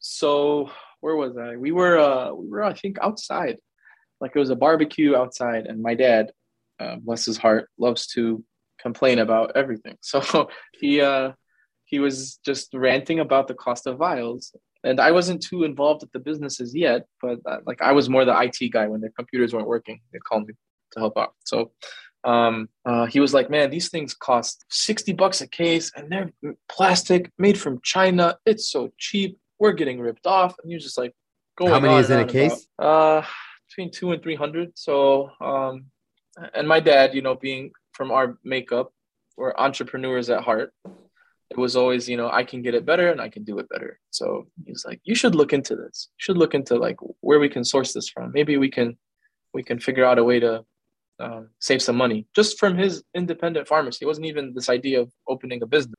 [0.00, 1.56] so where was I?
[1.56, 3.58] We were uh we were I think outside.
[4.20, 6.32] Like it was a barbecue outside and my dad,
[6.80, 8.42] uh, bless his heart, loves to
[8.80, 9.96] complain about everything.
[10.02, 10.48] So
[10.80, 11.32] he uh
[11.84, 16.12] he was just ranting about the cost of vials and I wasn't too involved with
[16.12, 19.54] the businesses yet, but uh, like I was more the IT guy when their computers
[19.54, 20.00] weren't working.
[20.12, 20.54] They called me
[20.92, 21.32] to help out.
[21.44, 21.72] So
[22.24, 26.32] um, uh, he was like, "Man, these things cost sixty bucks a case, and they're
[26.68, 28.36] plastic, made from China.
[28.46, 29.38] It's so cheap.
[29.58, 31.14] We're getting ripped off." And he was just like,
[31.56, 33.26] "Going How many is in a case?" About, uh,
[33.68, 34.72] between two and three hundred.
[34.76, 35.86] So, um,
[36.54, 38.92] and my dad, you know, being from our makeup,
[39.36, 40.72] we're entrepreneurs at heart.
[41.50, 43.68] It was always, you know, I can get it better and I can do it
[43.68, 44.00] better.
[44.10, 46.08] So he's like, you should look into this.
[46.18, 48.32] You should look into like where we can source this from.
[48.32, 48.96] Maybe we can,
[49.52, 50.64] we can figure out a way to
[51.20, 53.98] um, save some money just from his independent pharmacy.
[54.02, 55.94] It wasn't even this idea of opening a business.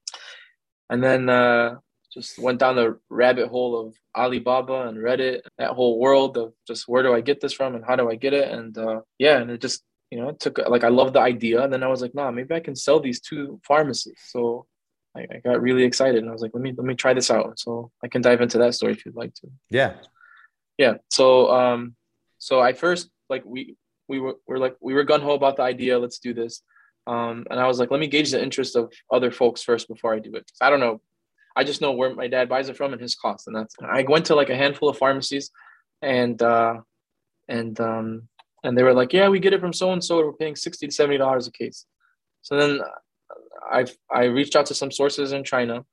[0.90, 1.76] And then uh,
[2.14, 6.88] just went down the rabbit hole of Alibaba and Reddit, that whole world of just
[6.88, 8.52] where do I get this from and how do I get it?
[8.52, 11.64] And uh, yeah, and it just, you know, it took like I loved the idea.
[11.64, 14.20] And then I was like, nah, maybe I can sell these to pharmacies.
[14.28, 14.66] So
[15.16, 17.32] I, I got really excited and I was like, let me let me try this
[17.32, 17.60] out.
[17.60, 19.48] So I can dive into that story if you'd like to.
[19.70, 19.96] Yeah.
[20.78, 20.96] Yeah.
[21.10, 21.96] So um
[22.38, 23.76] so I first like we
[24.08, 26.00] we were, we are like we were gun ho about the idea.
[26.00, 26.62] Let's do this.
[27.08, 30.14] Um, and I was like, let me gauge the interest of other folks first before
[30.14, 30.50] I do it.
[30.60, 31.02] I don't know.
[31.56, 33.76] I just know where my dad buys it from and his cost, and that's.
[33.82, 35.52] I went to like a handful of pharmacies,
[36.02, 36.82] and uh,
[37.48, 38.28] and um,
[38.64, 40.18] and they were like, yeah, we get it from so and so.
[40.18, 41.86] We're paying sixty to seventy dollars a case.
[42.42, 42.82] So then
[43.72, 45.86] I I reached out to some sources in China.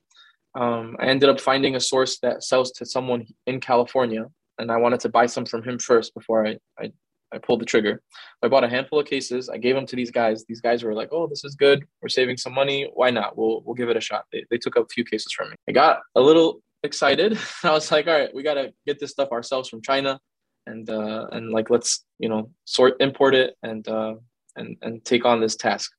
[0.55, 4.27] Um, I ended up finding a source that sells to someone in California,
[4.59, 6.93] and I wanted to buy some from him first before I, I
[7.33, 8.03] I pulled the trigger.
[8.43, 9.49] I bought a handful of cases.
[9.49, 10.45] I gave them to these guys.
[10.45, 11.85] These guys were like, "Oh, this is good.
[12.01, 12.91] We're saving some money.
[12.95, 13.37] Why not?
[13.37, 15.57] We'll we'll give it a shot." They they took a few cases from me.
[15.69, 17.39] I got a little excited.
[17.65, 20.21] I was like, "All right, we got to get this stuff ourselves from China,
[20.67, 24.15] and uh, and like let's you know sort import it and uh,
[24.57, 25.91] and and take on this task."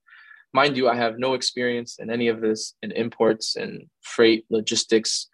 [0.56, 5.28] Mind you, I have no experience in any of this in imports and freight logistics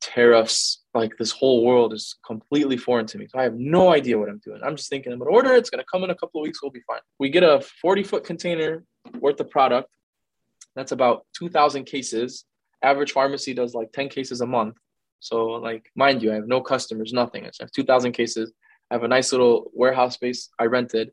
[0.00, 3.26] tariffs, like this whole world is completely foreign to me.
[3.28, 4.60] So I have no idea what I'm doing.
[4.62, 5.52] I'm just thinking I'm gonna order.
[5.54, 6.62] It's gonna come in a couple of weeks.
[6.62, 7.00] We'll be fine.
[7.18, 8.84] We get a 40 foot container
[9.20, 9.90] worth of product.
[10.74, 12.44] That's about 2,000 cases.
[12.82, 14.76] Average pharmacy does like 10 cases a month.
[15.20, 17.44] So like, mind you, I have no customers, nothing.
[17.44, 18.52] I have 2,000 cases.
[18.90, 21.10] I have a nice little warehouse space I rented.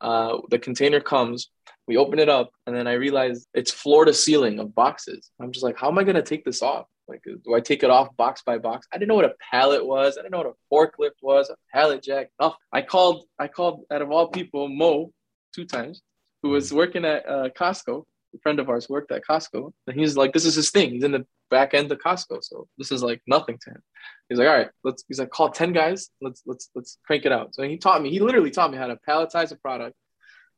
[0.00, 1.50] Uh, the container comes.
[1.88, 5.30] We open it up, and then I realize it's floor to ceiling of boxes.
[5.40, 6.86] I'm just like, how am I gonna take this off?
[7.08, 8.86] Like, do I take it off box by box?
[8.92, 10.18] I didn't know what a pallet was.
[10.18, 12.30] I didn't know what a forklift was, a pallet jack.
[12.38, 15.12] Oh, I called, I called out of all people, Mo,
[15.54, 16.02] two times,
[16.42, 18.04] who was working at uh, Costco.
[18.34, 20.90] A friend of ours worked at Costco, and he's like, "This is his thing.
[20.90, 23.82] He's in the back end of Costco, so this is like nothing to him."
[24.28, 26.10] He's like, "All right, let's." He's like, "Call ten guys.
[26.20, 28.10] Let's let's let's crank it out." So he taught me.
[28.10, 29.96] He literally taught me how to palletize a product,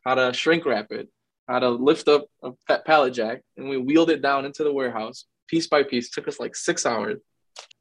[0.04, 1.08] how to shrink wrap it,
[1.46, 5.26] how to lift up a pallet jack, and we wheeled it down into the warehouse
[5.50, 6.06] piece by piece.
[6.08, 7.18] It took us like six hours.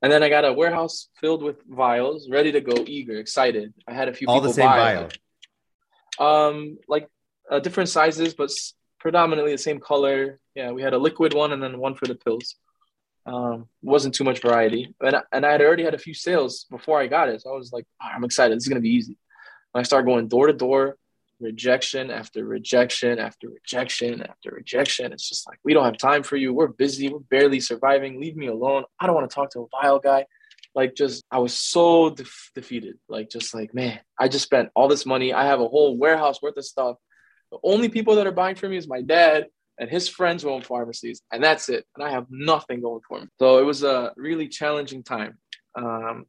[0.02, 3.74] And then I got a warehouse filled with vials, ready to go, eager, excited.
[3.88, 5.10] I had a few all the same vial.
[6.20, 7.08] Um, like
[7.52, 8.50] uh, different sizes, but
[9.00, 10.40] predominantly the same color.
[10.56, 12.56] Yeah, we had a liquid one and then one for the pills.
[13.26, 16.66] Um, wasn't too much variety, and I, and I had already had a few sales
[16.72, 18.56] before I got it, so I was like, oh, I'm excited.
[18.56, 19.18] This is gonna be easy.
[19.74, 20.98] And I started going door to door,
[21.40, 25.14] rejection after rejection after rejection after rejection.
[25.14, 26.54] It's just like, we don't have time for you.
[26.54, 27.10] We're busy.
[27.10, 28.20] We're barely surviving.
[28.20, 28.84] Leave me alone.
[29.00, 30.26] I don't want to talk to a vial guy.
[30.76, 32.98] Like, just, I was so defeated.
[33.08, 35.34] Like, just like, man, I just spent all this money.
[35.34, 36.98] I have a whole warehouse worth of stuff.
[37.52, 39.48] The only people that are buying from me is my dad
[39.80, 41.86] and his friends who own pharmacies, and that's it.
[41.96, 43.28] And I have nothing going for me.
[43.40, 45.38] So it was a really challenging time.
[45.74, 46.26] Um,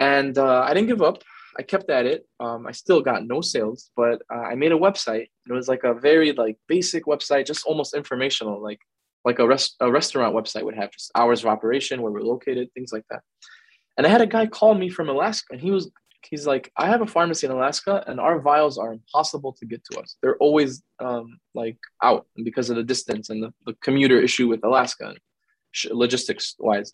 [0.00, 1.22] and uh, I didn't give up.
[1.58, 2.26] I kept at it.
[2.40, 5.28] Um, I still got no sales, but uh, I made a website.
[5.48, 8.80] It was like a very like basic website, just almost informational, like
[9.24, 12.68] like a rest a restaurant website would have just hours of operation, where we're located,
[12.74, 13.22] things like that.
[13.96, 15.90] And I had a guy call me from Alaska, and he was
[16.28, 19.84] he's like, I have a pharmacy in Alaska, and our vials are impossible to get
[19.90, 20.16] to us.
[20.22, 24.64] They're always um, like out because of the distance and the, the commuter issue with
[24.64, 25.14] Alaska,
[25.90, 26.92] logistics wise.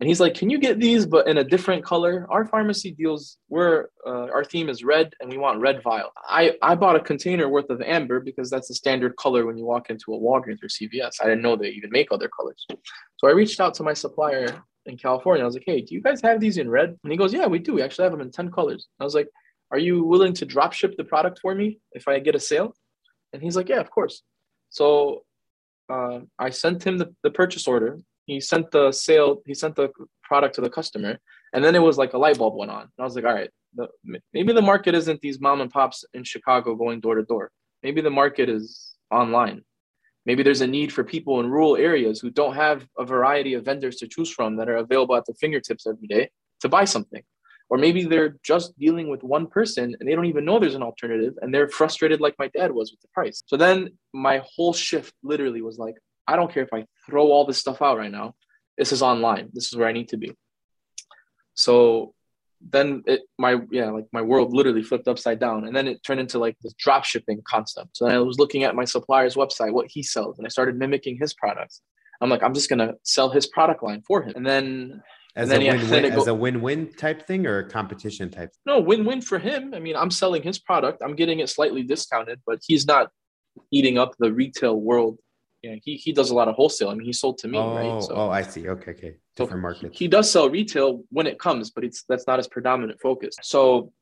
[0.00, 2.26] And he's like, "Can you get these, but in a different color?
[2.28, 3.38] Our pharmacy deals.
[3.48, 6.12] We're uh, our theme is red, and we want red vial.
[6.28, 9.64] I I bought a container worth of amber because that's the standard color when you
[9.64, 11.20] walk into a Walgreens or CVS.
[11.20, 12.66] I didn't know they even make other colors.
[13.18, 14.48] So I reached out to my supplier
[14.86, 15.44] in California.
[15.44, 17.46] I was like, "Hey, do you guys have these in red?" And he goes, "Yeah,
[17.46, 17.74] we do.
[17.74, 19.28] We actually have them in ten colors." I was like,
[19.70, 22.74] "Are you willing to drop ship the product for me if I get a sale?"
[23.32, 24.22] And he's like, "Yeah, of course."
[24.70, 25.22] So
[25.88, 29.90] uh, I sent him the, the purchase order he sent the sale he sent the
[30.22, 31.18] product to the customer
[31.52, 32.82] And then it was like a light bulb went on.
[32.82, 33.88] And I was like, all right, the,
[34.32, 37.50] maybe the market isn't these mom and pops in Chicago going door to door.
[37.82, 39.62] Maybe the market is online.
[40.24, 43.64] Maybe there's a need for people in rural areas who don't have a variety of
[43.64, 47.22] vendors to choose from that are available at their fingertips every day to buy something.
[47.68, 50.82] Or maybe they're just dealing with one person and they don't even know there's an
[50.82, 53.42] alternative and they're frustrated like my dad was with the price.
[53.46, 55.96] So then my whole shift literally was like,
[56.26, 58.34] I don't care if I throw all this stuff out right now.
[58.78, 59.50] This is online.
[59.52, 60.32] This is where I need to be.
[61.54, 62.14] So
[62.70, 66.20] then it my yeah like my world literally flipped upside down and then it turned
[66.20, 69.86] into like this drop shipping concept so i was looking at my supplier's website what
[69.90, 71.82] he sells and i started mimicking his products
[72.20, 75.02] i'm like i'm just gonna sell his product line for him and then
[75.34, 78.50] as, and a, then, win-win, yeah, as a win-win type thing or a competition type
[78.66, 82.40] no win-win for him i mean i'm selling his product i'm getting it slightly discounted
[82.46, 83.08] but he's not
[83.70, 85.18] eating up the retail world
[85.62, 86.88] yeah, he, he does a lot of wholesale.
[86.88, 88.02] I mean, he sold to me, oh, right?
[88.02, 88.68] So, oh, I see.
[88.68, 89.14] Okay, okay.
[89.36, 89.98] Different so markets.
[89.98, 93.36] He, he, does sell retail when it comes, but it's that's not his predominant focus.
[93.42, 93.92] So,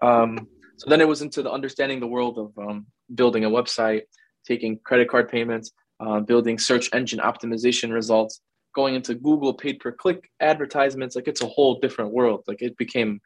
[0.00, 0.48] um,
[0.78, 4.02] so then it was into the understanding the world of um, building a website,
[4.46, 8.40] taking credit card payments, uh, building search engine optimization results,
[8.74, 11.16] going into Google paid per click advertisements.
[11.16, 12.44] Like it's a whole different world.
[12.46, 13.20] Like it became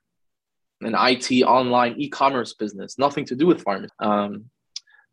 [0.80, 3.90] an IT online e-commerce business, nothing to do with farming.
[4.00, 4.46] Um,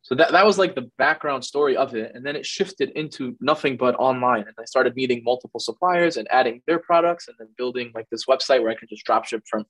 [0.05, 2.11] so that, that was like the background story of it.
[2.13, 4.41] And then it shifted into nothing but online.
[4.41, 8.25] And i started meeting multiple suppliers and adding their products and then building like this
[8.25, 9.65] website where i could just drop ship from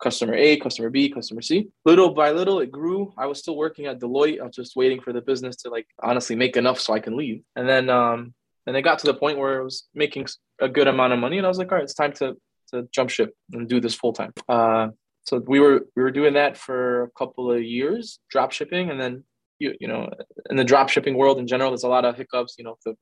[0.00, 1.68] customer a customer b customer c.
[1.84, 3.12] Little by little it grew.
[3.18, 4.40] I was still working at deloitte.
[4.40, 7.16] I was just waiting for the business to like honestly make enough so i can
[7.16, 7.42] leave.
[7.56, 8.32] And then um
[8.68, 10.28] and it got to the point where it was making
[10.60, 11.38] a good amount of money.
[11.38, 12.36] And i was like all right it's time to
[12.70, 14.32] to jump ship and do this full time.
[14.48, 14.90] Uh
[15.24, 18.90] so we were we were doing that for a couple of years drop shipping.
[18.90, 19.24] And then
[19.60, 20.10] you you know
[20.50, 22.80] in the drop shipping world in general there's a lot of hiccups you know if
[22.84, 22.96] the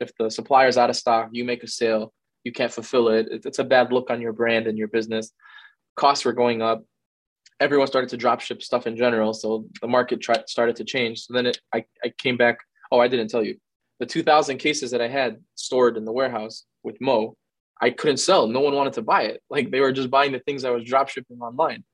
[0.00, 2.12] if the supplier's out of stock you make a sale
[2.44, 5.32] you can't fulfill it it's a bad look on your brand and your business.
[5.96, 6.84] Costs were going up.
[7.60, 11.20] Everyone started to drop ship stuff in general so the market tried, started to change.
[11.20, 12.58] So then it, I, I came back
[12.90, 13.56] oh i didn't tell you.
[14.00, 17.36] The 2000 cases that i had stored in the warehouse with mo
[17.80, 18.46] i couldn't sell.
[18.46, 19.40] No one wanted to buy it.
[19.48, 21.84] Like they were just buying the things i was drop shipping online.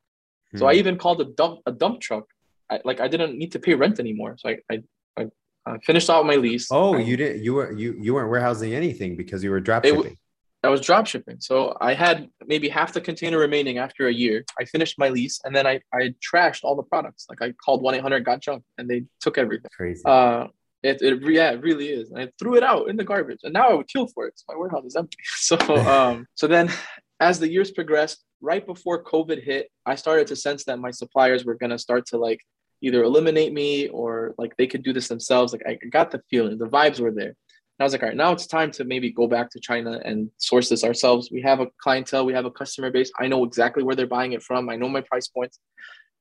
[0.57, 0.79] So i hmm.
[0.79, 2.25] even called a dump a dump truck
[2.71, 4.37] I, like I didn't need to pay rent anymore.
[4.39, 4.83] So I I,
[5.17, 5.27] I,
[5.67, 6.69] I finished out my lease.
[6.71, 9.85] Oh, I, you did you were you you weren't warehousing anything because you were drop
[9.85, 10.17] shipping.
[10.65, 11.37] I was drop shipping.
[11.39, 14.45] So I had maybe half the container remaining after a year.
[14.61, 17.27] I finished my lease and then I, I trashed all the products.
[17.29, 19.71] Like I called 1 800 got junk and they took everything.
[19.73, 20.03] Crazy.
[20.05, 20.49] Uh,
[20.83, 22.11] it, it, yeah, it really is.
[22.11, 24.35] And I threw it out in the garbage and now I would kill for it.
[24.37, 25.19] So my warehouse is empty.
[25.37, 25.57] So,
[25.87, 26.73] um, so then
[27.21, 31.45] as the years progressed, right before COVID hit, I started to sense that my suppliers
[31.45, 32.41] were going to start to like
[32.81, 35.53] either eliminate me or like they could do this themselves.
[35.53, 37.35] Like I got the feeling, the vibes were there.
[37.79, 40.01] And I was like, all right, now it's time to maybe go back to China
[40.05, 41.31] and source this ourselves.
[41.31, 43.11] We have a clientele, we have a customer base.
[43.19, 44.69] I know exactly where they're buying it from.
[44.69, 45.59] I know my price points.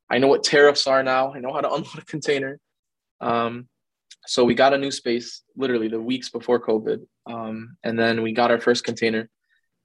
[0.09, 1.33] I know what tariffs are now.
[1.33, 2.59] I know how to unload a container.
[3.21, 3.67] Um,
[4.25, 7.05] so we got a new space literally the weeks before COVID.
[7.25, 9.29] Um, and then we got our first container.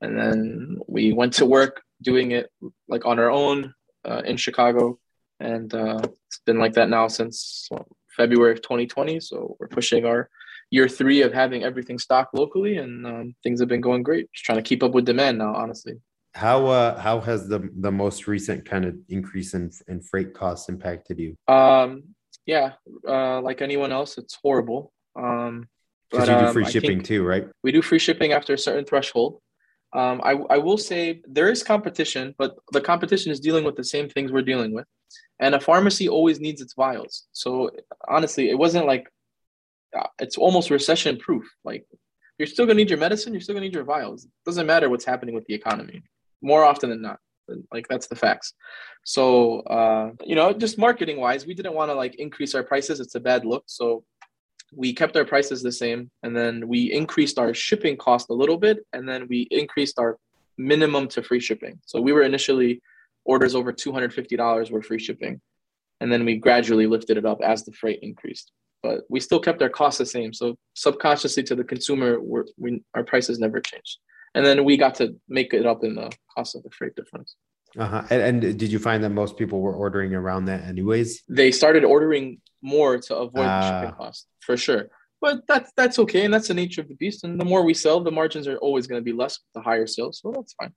[0.01, 2.51] And then we went to work doing it
[2.89, 3.73] like on our own
[4.05, 4.99] uh, in Chicago
[5.43, 7.69] and uh, it's been like that now since
[8.17, 9.21] February of 2020.
[9.21, 10.29] So we're pushing our
[10.71, 14.33] year three of having everything stocked locally, and um, things have been going great.
[14.33, 15.95] Just trying to keep up with demand now, honestly.
[16.35, 20.69] How uh, how has the the most recent kind of increase in in freight costs
[20.69, 21.37] impacted you?
[21.47, 22.05] Um,
[22.47, 22.73] yeah,
[23.07, 24.93] uh, like anyone else, it's horrible.
[25.15, 25.69] Um,
[26.11, 27.49] because you do um, free um, shipping too, right?
[27.63, 29.41] We do free shipping after a certain threshold.
[29.95, 33.85] Um, I, I will say there is competition, but the competition is dealing with the
[33.85, 34.87] same things we're dealing with.
[35.39, 37.27] And a pharmacy always needs its vials.
[37.33, 37.71] So
[38.09, 39.07] honestly, it wasn't like
[39.99, 41.45] uh, it's almost recession proof.
[41.65, 41.85] Like
[42.39, 44.25] you're still gonna need your medicine, you're still gonna need your vials.
[44.25, 46.03] It doesn't matter what's happening with the economy.
[46.41, 47.19] More often than not.
[47.73, 48.55] Like that's the facts.
[49.05, 53.01] So uh, you know, just marketing wise, we didn't want to like increase our prices.
[53.01, 53.65] It's a bad look.
[53.67, 54.05] So
[54.75, 58.57] we kept our prices the same and then we increased our shipping cost a little
[58.57, 60.19] bit and then we increased our
[60.59, 61.79] minimum to free shipping.
[61.87, 62.81] So we were initially
[63.25, 65.41] orders over $250 were free shipping.
[66.01, 68.51] And then we gradually lifted it up as the freight increased.
[68.83, 70.33] But we still kept our costs the same.
[70.33, 73.99] So subconsciously to the consumer, we, our prices never changed.
[74.35, 77.37] And then we got to make it up in the cost of the freight difference.
[77.79, 78.03] Uh-huh.
[78.11, 81.23] And, and, did you find that most people were ordering around that anyways?
[81.29, 84.05] They started ordering more to avoid uh, the shipping ah.
[84.05, 84.89] cost for sure.
[85.21, 87.23] But that's that's okay, and that's the nature of the beast.
[87.23, 89.69] And the more we sell, the margins are always going to be less with the
[89.69, 90.75] higher sales, so that's fine.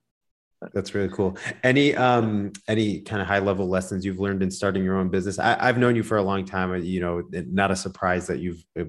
[0.73, 1.37] That's really cool.
[1.63, 5.37] Any um any kind of high level lessons you've learned in starting your own business?
[5.37, 6.75] I, have known you for a long time.
[6.83, 8.85] You know, not a surprise that you've uh,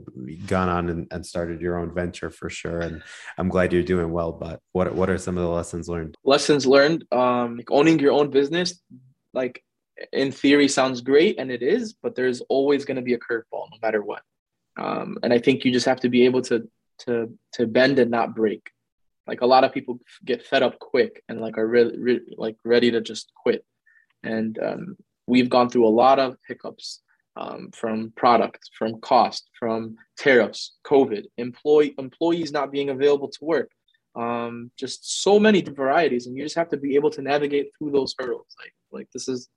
[0.47, 2.81] gone on and, and, started your own venture for sure.
[2.81, 3.03] And
[3.37, 4.33] I'm glad you're doing well.
[4.33, 6.17] But what what are some of the lessons learned?
[6.25, 7.05] Lessons learned.
[7.13, 8.81] Um, like owning your own business,
[9.33, 9.63] like
[10.13, 11.95] in theory, sounds great, and it is.
[11.95, 14.23] But there's always going to be a curveball, no matter what.
[14.79, 16.69] Um, and I think you just have to be able to
[17.01, 18.71] to to bend and not break.
[19.27, 22.57] Like a lot of people get fed up quick and like are really, really like
[22.65, 23.65] ready to just quit.
[24.23, 24.97] And um,
[25.27, 27.03] we've gone through a lot of hiccups
[27.37, 33.71] um, from product, from cost, from tariffs, COVID, employee employees not being available to work,
[34.15, 37.91] um, just so many varieties, and you just have to be able to navigate through
[37.91, 38.55] those hurdles.
[38.59, 39.49] Like like this is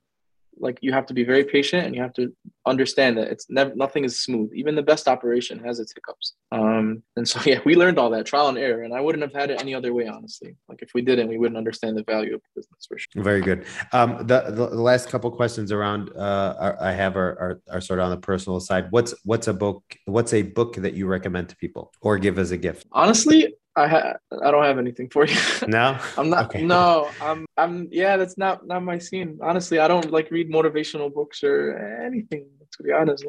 [0.59, 2.33] like you have to be very patient and you have to
[2.65, 4.51] understand that it's never nothing is smooth.
[4.53, 6.33] Even the best operation has its hiccups.
[6.51, 9.33] Um and so yeah we learned all that trial and error and i wouldn't have
[9.33, 10.55] had it any other way honestly.
[10.67, 13.23] Like if we didn't we wouldn't understand the value of the business for sure.
[13.23, 13.65] Very good.
[13.91, 17.99] Um the the, the last couple questions around uh i have are, are are sort
[17.99, 18.87] of on the personal side.
[18.91, 22.51] What's what's a book what's a book that you recommend to people or give as
[22.51, 22.87] a gift?
[22.91, 25.37] Honestly I ha- I don't have anything for you.
[25.67, 26.45] No, I'm not.
[26.45, 26.63] Okay.
[26.63, 27.45] No, I'm.
[27.57, 27.87] I'm.
[27.91, 29.39] Yeah, that's not not my scene.
[29.41, 31.77] Honestly, I don't like read motivational books or
[32.07, 32.45] anything.
[32.75, 33.25] To be honest,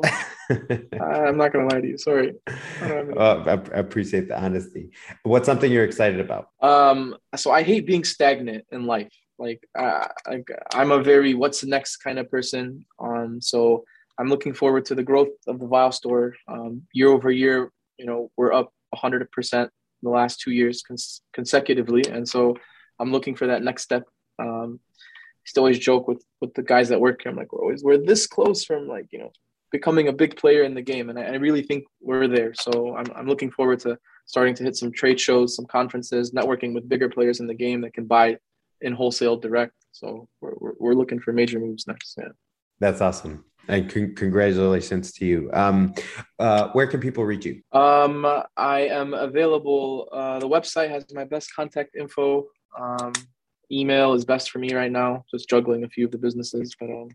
[0.50, 1.98] I'm not gonna lie to you.
[1.98, 2.34] Sorry.
[2.80, 4.90] I, well, I, appreciate the honesty.
[5.22, 6.48] What's something you're excited about?
[6.60, 7.16] Um.
[7.36, 9.12] So I hate being stagnant in life.
[9.38, 10.42] Like, uh, I,
[10.74, 12.84] I'm a very what's the next kind of person.
[12.98, 13.40] Um.
[13.40, 13.84] So
[14.18, 16.34] I'm looking forward to the growth of the Vial store.
[16.48, 16.82] Um.
[16.92, 19.70] Year over year, you know, we're up 100 percent
[20.02, 22.56] the last two years cons- consecutively, and so
[22.98, 24.04] I'm looking for that next step.
[24.38, 27.30] Um, I still always joke with with the guys that work here.
[27.30, 29.32] I'm like, we're always we're this close from like you know
[29.72, 32.54] becoming a big player in the game, and I, I really think we're there.
[32.54, 36.74] So I'm I'm looking forward to starting to hit some trade shows, some conferences, networking
[36.74, 38.36] with bigger players in the game that can buy
[38.80, 39.74] in wholesale direct.
[39.92, 42.14] So we're we're, we're looking for major moves next.
[42.18, 42.28] Yeah.
[42.78, 45.50] That's awesome and con- congratulations to you.
[45.52, 45.94] Um,
[46.38, 47.62] uh, where can people reach you?
[47.72, 50.08] Um, I am available.
[50.12, 52.46] Uh, the website has my best contact info.
[52.78, 53.12] Um,
[53.70, 55.24] email is best for me right now.
[55.30, 57.08] Just juggling a few of the businesses, but um,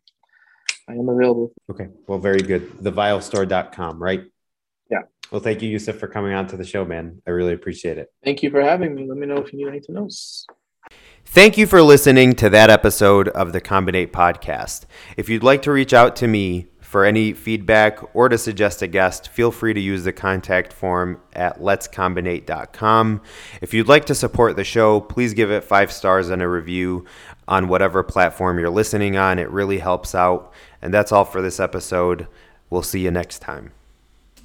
[0.87, 1.51] I am available.
[1.69, 1.89] Okay.
[2.07, 2.69] Well, very good.
[2.79, 4.23] Thevialstore.com, right?
[4.89, 5.01] Yeah.
[5.31, 7.21] Well, thank you, Yusuf, for coming on to the show, man.
[7.25, 8.09] I really appreciate it.
[8.23, 9.07] Thank you for having me.
[9.07, 10.45] Let me know if you need anything else.
[11.25, 14.85] Thank you for listening to that episode of the Combinate podcast.
[15.17, 18.87] If you'd like to reach out to me for any feedback or to suggest a
[18.87, 23.21] guest, feel free to use the contact form at letscombinate.com.
[23.61, 27.03] If you'd like to support the show, please give it five stars and a review
[27.49, 29.37] on whatever platform you're listening on.
[29.37, 30.53] It really helps out.
[30.81, 32.27] And that's all for this episode.
[32.69, 33.73] We'll see you next time.